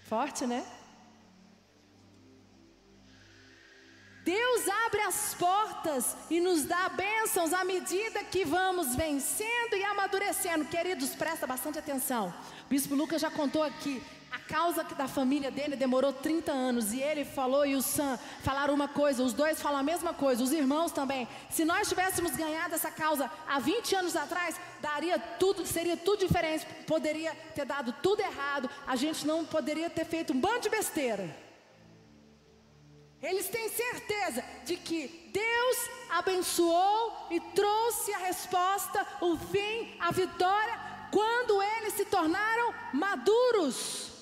Forte, 0.05 0.47
né? 0.47 0.65
Deus 4.23 4.67
abre 4.85 5.01
as 5.01 5.35
portas 5.35 6.17
e 6.31 6.39
nos 6.39 6.63
dá 6.63 6.89
bênçãos 6.89 7.53
à 7.53 7.63
medida 7.63 8.23
que 8.23 8.43
vamos 8.43 8.95
vencendo 8.95 9.75
e 9.75 9.83
amadurecendo. 9.83 10.65
Queridos, 10.65 11.11
presta 11.11 11.45
bastante 11.45 11.77
atenção. 11.77 12.33
O 12.65 12.69
bispo 12.69 12.95
Lucas 12.95 13.21
já 13.21 13.29
contou 13.29 13.61
aqui. 13.61 14.01
A 14.35 14.39
causa 14.39 14.83
da 14.83 15.07
família 15.07 15.49
dele 15.49 15.77
demorou 15.77 16.11
30 16.11 16.51
anos 16.51 16.91
e 16.91 17.01
ele 17.01 17.23
falou 17.23 17.65
e 17.65 17.73
o 17.73 17.81
Sam 17.81 18.19
falaram 18.43 18.73
uma 18.73 18.87
coisa, 18.87 19.23
os 19.23 19.31
dois 19.31 19.61
falam 19.61 19.79
a 19.79 19.83
mesma 19.83 20.13
coisa, 20.13 20.43
os 20.43 20.51
irmãos 20.51 20.91
também. 20.91 21.25
Se 21.49 21.63
nós 21.63 21.87
tivéssemos 21.87 22.35
ganhado 22.35 22.75
essa 22.75 22.91
causa 22.91 23.31
há 23.47 23.59
20 23.59 23.95
anos 23.95 24.13
atrás, 24.13 24.59
daria 24.81 25.17
tudo, 25.17 25.65
seria 25.65 25.95
tudo 25.95 26.27
diferente, 26.27 26.65
poderia 26.85 27.33
ter 27.55 27.63
dado 27.63 27.95
tudo 28.03 28.19
errado, 28.19 28.69
a 28.85 28.97
gente 28.97 29.25
não 29.25 29.45
poderia 29.45 29.89
ter 29.89 30.03
feito 30.03 30.33
um 30.33 30.39
bando 30.39 30.59
de 30.59 30.69
besteira. 30.69 31.33
Eles 33.21 33.47
têm 33.47 33.69
certeza 33.69 34.43
de 34.65 34.75
que 34.75 35.31
Deus 35.31 35.77
abençoou 36.09 37.27
e 37.31 37.39
trouxe 37.39 38.13
a 38.13 38.17
resposta, 38.17 39.07
o 39.21 39.37
fim, 39.37 39.95
a 39.97 40.11
vitória, 40.11 40.77
quando 41.09 41.63
eles 41.63 41.93
se 41.93 42.03
tornaram 42.03 42.73
maduros. 42.91 44.14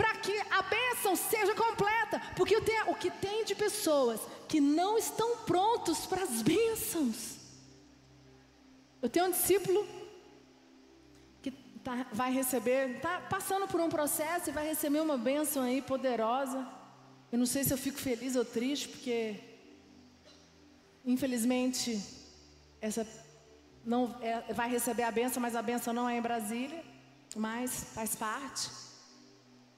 Para 0.00 0.14
que 0.14 0.34
a 0.50 0.62
bênção 0.62 1.14
seja 1.14 1.54
completa. 1.54 2.22
Porque 2.34 2.56
o, 2.56 2.94
que 2.94 3.10
tem 3.10 3.44
de 3.44 3.54
pessoas 3.54 4.18
que 4.48 4.58
não 4.58 4.96
estão 4.96 5.36
prontos 5.44 6.06
para 6.06 6.22
as 6.22 6.40
bênçãos. 6.40 7.36
Eu 9.02 9.10
tenho 9.10 9.26
um 9.26 9.30
discípulo 9.30 9.86
que 11.42 11.50
tá, 11.84 12.06
vai 12.14 12.32
receber, 12.32 12.96
está 12.96 13.20
passando 13.20 13.68
por 13.68 13.78
um 13.78 13.90
processo 13.90 14.48
e 14.48 14.52
vai 14.54 14.66
receber 14.66 15.00
uma 15.00 15.18
bênção 15.18 15.62
aí 15.62 15.82
poderosa. 15.82 16.66
Eu 17.30 17.38
não 17.38 17.44
sei 17.44 17.62
se 17.62 17.70
eu 17.70 17.76
fico 17.76 17.98
feliz 17.98 18.36
ou 18.36 18.44
triste, 18.44 18.88
porque 18.88 19.38
infelizmente 21.04 22.02
essa 22.80 23.06
não 23.84 24.16
é, 24.22 24.50
vai 24.54 24.70
receber 24.70 25.02
a 25.02 25.10
benção, 25.10 25.42
mas 25.42 25.54
a 25.54 25.60
benção 25.60 25.92
não 25.92 26.08
é 26.08 26.16
em 26.16 26.22
Brasília, 26.22 26.82
mas 27.36 27.84
faz 27.94 28.16
parte. 28.16 28.89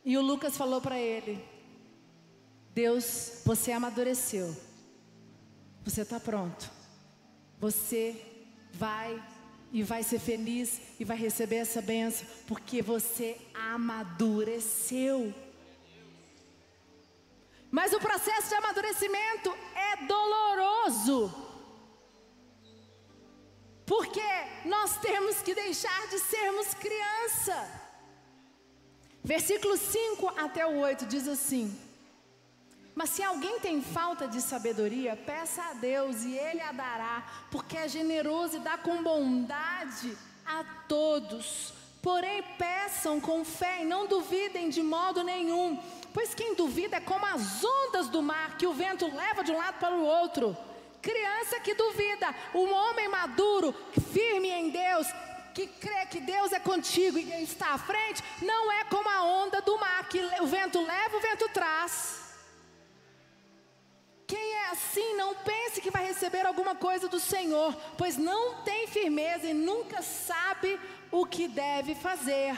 E 0.05 0.17
o 0.17 0.23
Lucas 0.23 0.57
falou 0.57 0.81
para 0.81 0.99
ele: 0.99 1.45
Deus, 2.75 3.43
você 3.45 3.73
amadureceu, 3.73 4.57
você 5.85 6.03
está 6.03 6.19
pronto, 6.19 6.71
você 7.59 8.21
vai 8.73 9.23
e 9.73 9.83
vai 9.83 10.03
ser 10.03 10.19
feliz 10.19 10.81
e 10.99 11.05
vai 11.05 11.17
receber 11.17 11.57
essa 11.57 11.81
benção, 11.81 12.27
porque 12.47 12.83
você 12.83 13.39
amadureceu. 13.55 15.35
Mas 17.71 17.95
o 17.95 17.99
processo 17.99 18.51
de 18.51 18.55
amadurecimento 18.55 19.51
é 19.75 20.05
doloroso. 20.05 21.35
Porque 23.87 24.21
nós 24.67 24.99
temos 24.99 25.41
que 25.43 25.55
deixar 25.55 26.07
de 26.09 26.19
sermos 26.19 26.75
criança. 26.75 27.82
Versículo 29.25 29.77
5 29.77 30.33
até 30.37 30.67
o 30.67 30.79
8 30.79 31.07
diz 31.07 31.29
assim: 31.29 31.77
Mas 32.95 33.11
se 33.11 33.23
alguém 33.23 33.61
tem 33.61 33.81
falta 33.81 34.27
de 34.27 34.41
sabedoria, 34.41 35.17
peça 35.17 35.63
a 35.63 35.75
Deus 35.75 36.25
e 36.25 36.37
Ele 36.37 36.61
a 36.61 36.73
dará, 36.73 37.25
porque 37.51 37.77
é 37.77 37.89
generoso 37.89 38.57
e 38.57 38.61
dá 38.61 38.77
com 38.77 39.03
bondade 39.03 40.17
a 40.45 40.65
todos. 40.89 41.73
Porém, 42.03 42.43
peçam 42.59 43.21
com 43.21 43.45
fé 43.45 43.83
e 43.83 43.85
não 43.85 44.09
duvidem 44.09 44.69
de 44.69 44.83
modo 44.83 45.23
nenhum 45.23 45.81
Pois 46.13 46.35
quem 46.35 46.55
duvida 46.55 46.97
é 46.97 47.01
como 47.01 47.25
as 47.25 47.65
ondas 47.65 48.09
do 48.09 48.21
mar 48.21 48.57
que 48.59 48.67
o 48.67 48.73
vento 48.73 49.07
leva 49.15 49.43
de 49.43 49.51
um 49.51 49.57
lado 49.57 49.79
para 49.79 49.95
o 49.95 50.05
outro. 50.05 50.57
Criança 51.01 51.59
que 51.59 51.75
duvida, 51.75 52.33
um 52.55 52.73
homem 52.73 53.09
maduro, 53.09 53.75
firme 54.13 54.49
em 54.51 54.71
Deus, 54.71 55.07
que 55.55 55.67
crê 55.67 56.07
que 56.07 56.21
Deus 56.21 56.53
é 56.53 56.61
contigo 56.61 57.19
e 57.19 57.43
está 57.43 57.75
à 57.75 57.79
frente, 57.79 58.23
não 58.41 58.73
é 58.73 58.85
como 58.85 59.09
a 59.09 59.23
onda 59.23 59.61
do 59.61 59.79
mar 59.79 60.09
que 60.09 60.19
o 60.41 60.47
vento 60.47 60.81
leva, 60.81 61.17
o 61.17 61.21
vento 61.21 61.49
traz. 61.51 62.21
Quem 64.27 64.55
é 64.55 64.71
assim, 64.71 65.15
não 65.17 65.35
pense 65.35 65.81
que 65.81 65.91
vai 65.91 66.07
receber 66.07 66.47
alguma 66.47 66.75
coisa 66.75 67.07
do 67.07 67.21
Senhor, 67.21 67.75
pois 67.99 68.17
não 68.17 68.63
tem 68.63 68.87
firmeza 68.87 69.47
e 69.47 69.53
nunca 69.53 70.01
sabe 70.01 70.81
o 71.11 71.27
que 71.27 71.47
deve 71.47 71.95
fazer. 71.95 72.57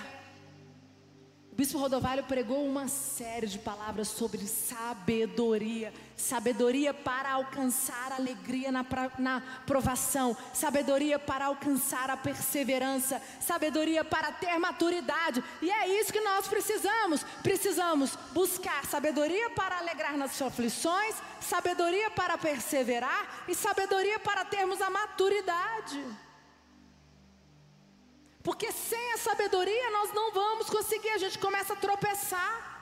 O 1.51 1.57
bispo 1.57 1.79
Rodovalho 1.79 2.25
pregou 2.25 2.65
uma 2.65 2.89
série 2.89 3.47
de 3.47 3.59
palavras 3.59 4.09
sobre 4.09 4.47
sabedoria. 4.47 5.93
Sabedoria 6.16 6.94
para 6.94 7.33
alcançar 7.33 8.12
alegria 8.12 8.70
na, 8.70 8.85
na 9.18 9.42
provação. 9.66 10.37
Sabedoria 10.53 11.18
para 11.18 11.46
alcançar 11.46 12.09
a 12.09 12.16
perseverança. 12.16 13.20
Sabedoria 13.40 14.05
para 14.05 14.31
ter 14.33 14.57
maturidade. 14.59 15.42
E 15.61 15.70
é 15.70 16.00
isso 16.00 16.12
que 16.12 16.20
nós 16.20 16.46
precisamos. 16.46 17.24
Precisamos 17.42 18.16
buscar 18.33 18.85
sabedoria 18.87 19.50
para 19.50 19.79
alegrar 19.79 20.16
nas 20.16 20.40
aflições. 20.40 21.16
Sabedoria 21.40 22.11
para 22.11 22.38
perseverar. 22.38 23.44
E 23.48 23.55
sabedoria 23.55 24.18
para 24.20 24.44
termos 24.44 24.81
a 24.81 24.88
maturidade. 24.88 26.05
Porque 28.44 28.70
sem 28.70 29.12
a 29.14 29.18
sabedoria 29.18 29.90
nós 29.90 30.12
não 30.12 30.31
vamos 30.31 30.68
conseguir, 30.68 31.09
a 31.09 31.18
gente 31.18 31.38
começa 31.38 31.72
a 31.72 31.77
tropeçar. 31.77 32.74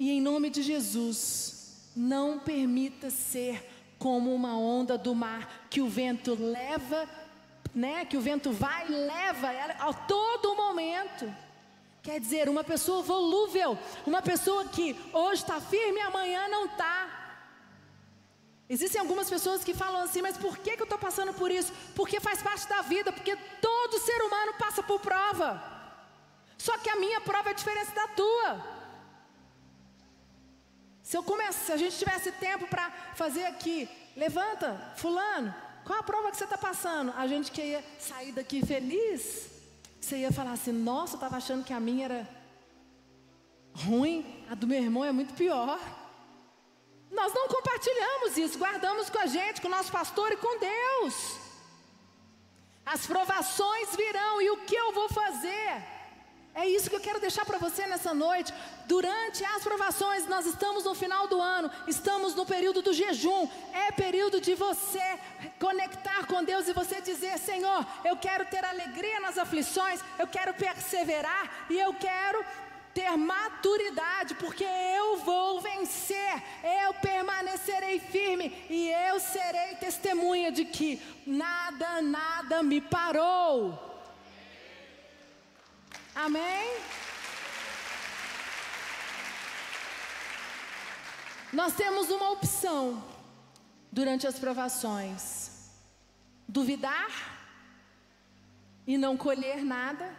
E 0.00 0.12
em 0.12 0.20
nome 0.22 0.48
de 0.48 0.62
Jesus, 0.62 1.76
não 1.94 2.38
permita 2.38 3.10
ser 3.10 3.62
como 3.98 4.34
uma 4.34 4.56
onda 4.56 4.96
do 4.96 5.14
mar 5.14 5.66
que 5.68 5.82
o 5.82 5.90
vento 5.90 6.34
leva, 6.34 7.06
né? 7.74 8.06
Que 8.06 8.16
o 8.16 8.20
vento 8.22 8.50
vai 8.50 8.86
e 8.88 8.92
leva 8.92 9.50
a 9.78 9.92
todo 9.92 10.56
momento. 10.56 11.30
Quer 12.02 12.18
dizer, 12.18 12.48
uma 12.48 12.64
pessoa 12.64 13.02
volúvel, 13.02 13.78
uma 14.06 14.22
pessoa 14.22 14.64
que 14.68 14.96
hoje 15.12 15.42
está 15.42 15.60
firme 15.60 15.98
e 15.98 16.02
amanhã 16.02 16.48
não 16.48 16.64
está. 16.64 17.44
Existem 18.70 19.02
algumas 19.02 19.28
pessoas 19.28 19.62
que 19.62 19.74
falam 19.74 20.00
assim, 20.00 20.22
mas 20.22 20.38
por 20.38 20.56
que, 20.56 20.76
que 20.76 20.82
eu 20.82 20.84
estou 20.84 20.98
passando 20.98 21.34
por 21.34 21.50
isso? 21.50 21.74
Porque 21.94 22.20
faz 22.20 22.42
parte 22.42 22.66
da 22.66 22.80
vida, 22.80 23.12
porque 23.12 23.36
todo 23.60 24.00
ser 24.00 24.22
humano 24.22 24.54
passa 24.58 24.82
por 24.82 24.98
prova. 24.98 25.62
Só 26.56 26.78
que 26.78 26.88
a 26.88 26.96
minha 26.96 27.20
prova 27.20 27.50
é 27.50 27.54
diferente 27.54 27.90
da 27.94 28.08
tua. 28.08 28.79
Se 31.02 31.16
eu 31.16 31.22
começar, 31.22 31.64
se 31.66 31.72
a 31.72 31.76
gente 31.76 31.98
tivesse 31.98 32.30
tempo 32.32 32.66
para 32.66 32.90
fazer 33.14 33.44
aqui, 33.44 33.88
levanta, 34.16 34.92
fulano, 34.96 35.54
qual 35.84 35.98
a 35.98 36.02
prova 36.02 36.30
que 36.30 36.36
você 36.36 36.44
está 36.44 36.58
passando? 36.58 37.12
A 37.16 37.26
gente 37.26 37.50
que 37.50 37.62
ia 37.62 37.84
sair 37.98 38.32
daqui 38.32 38.64
feliz, 38.64 39.50
você 40.00 40.18
ia 40.18 40.32
falar 40.32 40.52
assim, 40.52 40.72
nossa, 40.72 41.14
eu 41.14 41.16
estava 41.16 41.36
achando 41.36 41.64
que 41.64 41.72
a 41.72 41.80
minha 41.80 42.04
era 42.04 42.28
ruim, 43.74 44.44
a 44.50 44.54
do 44.54 44.66
meu 44.66 44.82
irmão 44.82 45.04
é 45.04 45.12
muito 45.12 45.34
pior. 45.34 45.78
Nós 47.10 47.32
não 47.34 47.48
compartilhamos 47.48 48.36
isso, 48.36 48.58
guardamos 48.58 49.10
com 49.10 49.18
a 49.18 49.26
gente, 49.26 49.60
com 49.60 49.68
o 49.68 49.70
nosso 49.70 49.90
pastor 49.90 50.30
e 50.32 50.36
com 50.36 50.58
Deus. 50.58 51.36
As 52.84 53.06
provações 53.06 53.94
virão 53.96 54.40
e 54.40 54.50
o 54.50 54.58
que 54.58 54.74
eu 54.74 54.92
vou 54.92 55.08
fazer? 55.08 55.99
É 56.54 56.66
isso 56.68 56.90
que 56.90 56.96
eu 56.96 57.00
quero 57.00 57.20
deixar 57.20 57.44
para 57.44 57.58
você 57.58 57.86
nessa 57.86 58.12
noite. 58.12 58.52
Durante 58.86 59.44
as 59.44 59.62
provações, 59.62 60.26
nós 60.26 60.46
estamos 60.46 60.84
no 60.84 60.94
final 60.94 61.28
do 61.28 61.40
ano, 61.40 61.70
estamos 61.86 62.34
no 62.34 62.44
período 62.44 62.82
do 62.82 62.92
jejum. 62.92 63.48
É 63.72 63.92
período 63.92 64.40
de 64.40 64.54
você 64.54 65.18
conectar 65.60 66.26
com 66.26 66.42
Deus 66.42 66.66
e 66.66 66.72
você 66.72 67.00
dizer: 67.00 67.38
Senhor, 67.38 67.86
eu 68.04 68.16
quero 68.16 68.44
ter 68.46 68.64
alegria 68.64 69.20
nas 69.20 69.38
aflições, 69.38 70.00
eu 70.18 70.26
quero 70.26 70.52
perseverar 70.54 71.66
e 71.70 71.78
eu 71.78 71.94
quero 71.94 72.44
ter 72.92 73.16
maturidade, 73.16 74.34
porque 74.34 74.64
eu 74.64 75.18
vou 75.18 75.60
vencer, 75.60 76.42
eu 76.84 76.92
permanecerei 76.94 78.00
firme 78.00 78.52
e 78.68 78.90
eu 79.08 79.20
serei 79.20 79.76
testemunha 79.76 80.50
de 80.50 80.64
que 80.64 81.00
nada, 81.24 82.02
nada 82.02 82.62
me 82.62 82.80
parou. 82.80 83.89
Amém? 86.24 86.76
Nós 91.52 91.72
temos 91.74 92.10
uma 92.10 92.30
opção. 92.30 93.02
durante 93.92 94.26
as 94.26 94.38
provações? 94.38 95.50
Duvidar 96.46 97.10
e 98.86 98.96
não 98.96 99.16
colher 99.16 99.64
nada? 99.64 100.14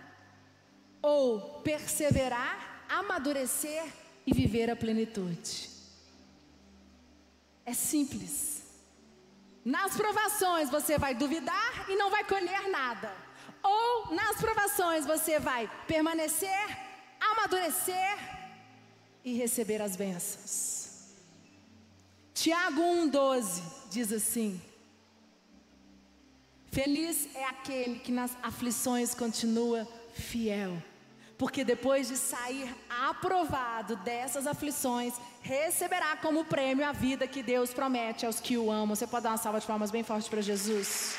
Ou 1.02 1.62
perseverar, 1.62 2.84
amadurecer 2.90 3.86
e 4.26 4.34
viver 4.34 4.70
a 4.70 4.76
plenitude? 4.76 5.70
É 7.66 7.74
simples. 7.74 8.64
Nas 9.64 9.96
provações 9.96 10.70
você 10.70 10.98
vai 10.98 11.14
duvidar 11.14 11.90
e 11.90 11.96
não 11.96 12.10
vai 12.10 12.24
colher 12.24 12.70
nada. 12.70 13.12
Ou 13.63 14.13
nas 14.13 14.38
provações 14.38 15.06
você 15.06 15.39
vai 15.39 15.69
permanecer, 15.88 16.78
amadurecer 17.19 18.17
e 19.24 19.34
receber 19.34 19.82
as 19.82 19.95
bênçãos. 19.95 20.82
Tiago 22.34 22.82
1,12 22.82 23.62
diz 23.89 24.12
assim: 24.12 24.60
Feliz 26.71 27.28
é 27.36 27.45
aquele 27.45 28.00
que 28.00 28.12
nas 28.12 28.36
aflições 28.41 29.13
continua 29.13 29.88
fiel, 30.13 30.82
porque 31.38 31.63
depois 31.63 32.08
de 32.08 32.17
sair 32.17 32.74
aprovado 32.89 33.95
dessas 33.97 34.47
aflições, 34.47 35.13
receberá 35.41 36.15
como 36.17 36.45
prêmio 36.45 36.86
a 36.86 36.91
vida 36.91 37.28
que 37.28 37.43
Deus 37.43 37.74
promete 37.74 38.26
aos 38.26 38.39
que 38.39 38.58
o 38.58 38.71
amam. 38.71 38.95
Você 38.95 39.06
pode 39.06 39.24
dar 39.24 39.32
uma 39.32 39.38
salva 39.38 39.60
de 39.60 39.67
palmas 39.67 39.91
bem 39.91 40.04
forte 40.04 40.30
para 40.30 40.41
Jesus? 40.41 41.15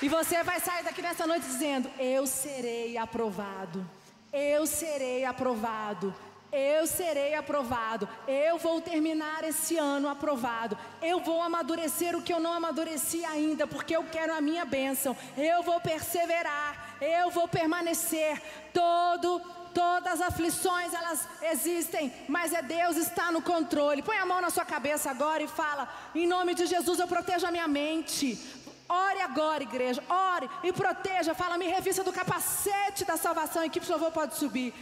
E 0.00 0.08
você 0.08 0.44
vai 0.44 0.60
sair 0.60 0.84
daqui 0.84 1.02
nessa 1.02 1.26
noite 1.26 1.46
dizendo: 1.46 1.90
Eu 1.98 2.26
serei 2.26 2.96
aprovado. 2.96 3.84
Eu 4.32 4.64
serei 4.66 5.24
aprovado. 5.24 6.14
Eu 6.52 6.86
serei 6.86 7.34
aprovado. 7.34 8.08
Eu 8.26 8.58
vou 8.58 8.80
terminar 8.80 9.42
esse 9.44 9.76
ano 9.76 10.08
aprovado. 10.08 10.78
Eu 11.02 11.20
vou 11.20 11.42
amadurecer 11.42 12.16
o 12.16 12.22
que 12.22 12.32
eu 12.32 12.40
não 12.40 12.54
amadureci 12.54 13.24
ainda, 13.24 13.66
porque 13.66 13.96
eu 13.96 14.04
quero 14.04 14.32
a 14.32 14.40
minha 14.40 14.64
bênção. 14.64 15.16
Eu 15.36 15.62
vou 15.62 15.80
perseverar. 15.80 16.96
Eu 17.00 17.30
vou 17.30 17.48
permanecer. 17.48 18.40
Todo, 18.72 19.40
todas 19.74 20.20
as 20.20 20.20
aflições 20.20 20.92
elas 20.92 21.28
existem, 21.42 22.12
mas 22.26 22.52
é 22.52 22.62
Deus 22.62 22.96
está 22.96 23.30
no 23.30 23.42
controle. 23.42 24.02
Põe 24.02 24.16
a 24.16 24.26
mão 24.26 24.40
na 24.40 24.50
sua 24.50 24.64
cabeça 24.64 25.10
agora 25.10 25.42
e 25.42 25.48
fala: 25.48 25.88
em 26.14 26.26
nome 26.26 26.54
de 26.54 26.66
Jesus 26.66 26.98
eu 26.98 27.06
protejo 27.06 27.46
a 27.46 27.50
minha 27.50 27.68
mente. 27.68 28.38
Ore 28.88 29.20
agora, 29.20 29.62
igreja, 29.62 30.02
ore 30.08 30.48
e 30.62 30.72
proteja. 30.72 31.34
Fala, 31.34 31.58
me 31.58 31.66
revista 31.66 32.02
do 32.02 32.12
capacete 32.12 33.04
da 33.04 33.16
salvação. 33.16 33.62
A 33.62 33.66
equipe 33.66 33.84
de 33.84 33.92
louvor 33.92 34.10
pode 34.10 34.36
subir. 34.36 34.72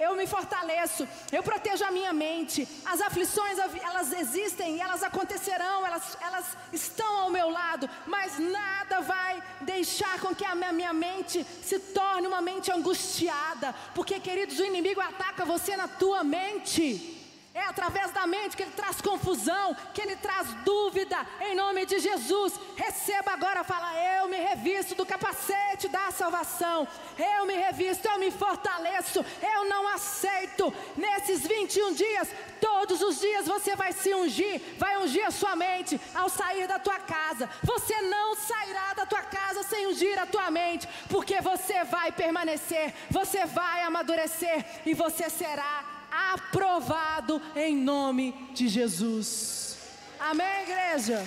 Eu 0.00 0.16
me 0.16 0.26
fortaleço, 0.26 1.06
eu 1.30 1.40
protejo 1.40 1.84
a 1.84 1.90
minha 1.92 2.12
mente. 2.12 2.66
As 2.84 3.00
aflições, 3.00 3.56
elas 3.58 4.12
existem 4.12 4.80
elas 4.80 5.04
acontecerão, 5.04 5.86
elas, 5.86 6.18
elas 6.20 6.56
estão 6.72 7.20
ao 7.20 7.30
meu 7.30 7.48
lado, 7.48 7.88
mas 8.06 8.40
nada 8.40 9.00
vai 9.02 9.40
deixar 9.60 10.18
com 10.20 10.34
que 10.34 10.44
a 10.44 10.54
minha 10.54 10.92
mente 10.92 11.46
se 11.62 11.78
torne 11.78 12.26
uma 12.26 12.40
mente 12.40 12.72
angustiada, 12.72 13.72
porque, 13.94 14.18
queridos, 14.18 14.58
o 14.58 14.64
inimigo 14.64 15.00
ataca 15.00 15.44
você 15.44 15.76
na 15.76 15.86
tua 15.86 16.24
mente. 16.24 17.15
É 17.56 17.62
através 17.62 18.10
da 18.10 18.26
mente 18.26 18.54
que 18.54 18.64
ele 18.64 18.72
traz 18.72 19.00
confusão, 19.00 19.74
que 19.94 20.02
ele 20.02 20.14
traz 20.16 20.46
dúvida. 20.62 21.16
Em 21.40 21.54
nome 21.54 21.86
de 21.86 21.98
Jesus, 21.98 22.60
receba 22.76 23.32
agora, 23.32 23.64
fala: 23.64 23.96
Eu 24.18 24.28
me 24.28 24.36
revisto 24.36 24.94
do 24.94 25.06
capacete 25.06 25.88
da 25.88 26.10
salvação. 26.10 26.86
Eu 27.16 27.46
me 27.46 27.54
revisto, 27.54 28.06
eu 28.06 28.18
me 28.18 28.30
fortaleço. 28.30 29.24
Eu 29.40 29.64
não 29.64 29.88
aceito. 29.88 30.70
Nesses 30.98 31.46
21 31.46 31.94
dias, 31.94 32.28
todos 32.60 33.00
os 33.00 33.18
dias 33.20 33.46
você 33.46 33.74
vai 33.74 33.90
se 33.94 34.14
ungir, 34.14 34.60
vai 34.76 34.98
ungir 34.98 35.26
a 35.26 35.30
sua 35.30 35.56
mente 35.56 35.98
ao 36.14 36.28
sair 36.28 36.68
da 36.68 36.78
tua 36.78 36.98
casa. 36.98 37.48
Você 37.62 38.02
não 38.02 38.36
sairá 38.36 38.92
da 38.92 39.06
tua 39.06 39.22
casa 39.22 39.62
sem 39.62 39.86
ungir 39.86 40.18
a 40.18 40.26
tua 40.26 40.50
mente, 40.50 40.86
porque 41.08 41.40
você 41.40 41.84
vai 41.84 42.12
permanecer, 42.12 42.92
você 43.10 43.46
vai 43.46 43.80
amadurecer 43.80 44.82
e 44.84 44.92
você 44.92 45.30
será 45.30 45.95
aprovado 46.32 47.40
em 47.54 47.76
nome 47.76 48.34
de 48.54 48.68
Jesus. 48.68 49.76
Amém, 50.18 50.62
igreja? 50.62 51.24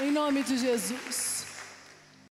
Em 0.00 0.10
nome 0.10 0.42
de 0.42 0.56
Jesus. 0.56 1.37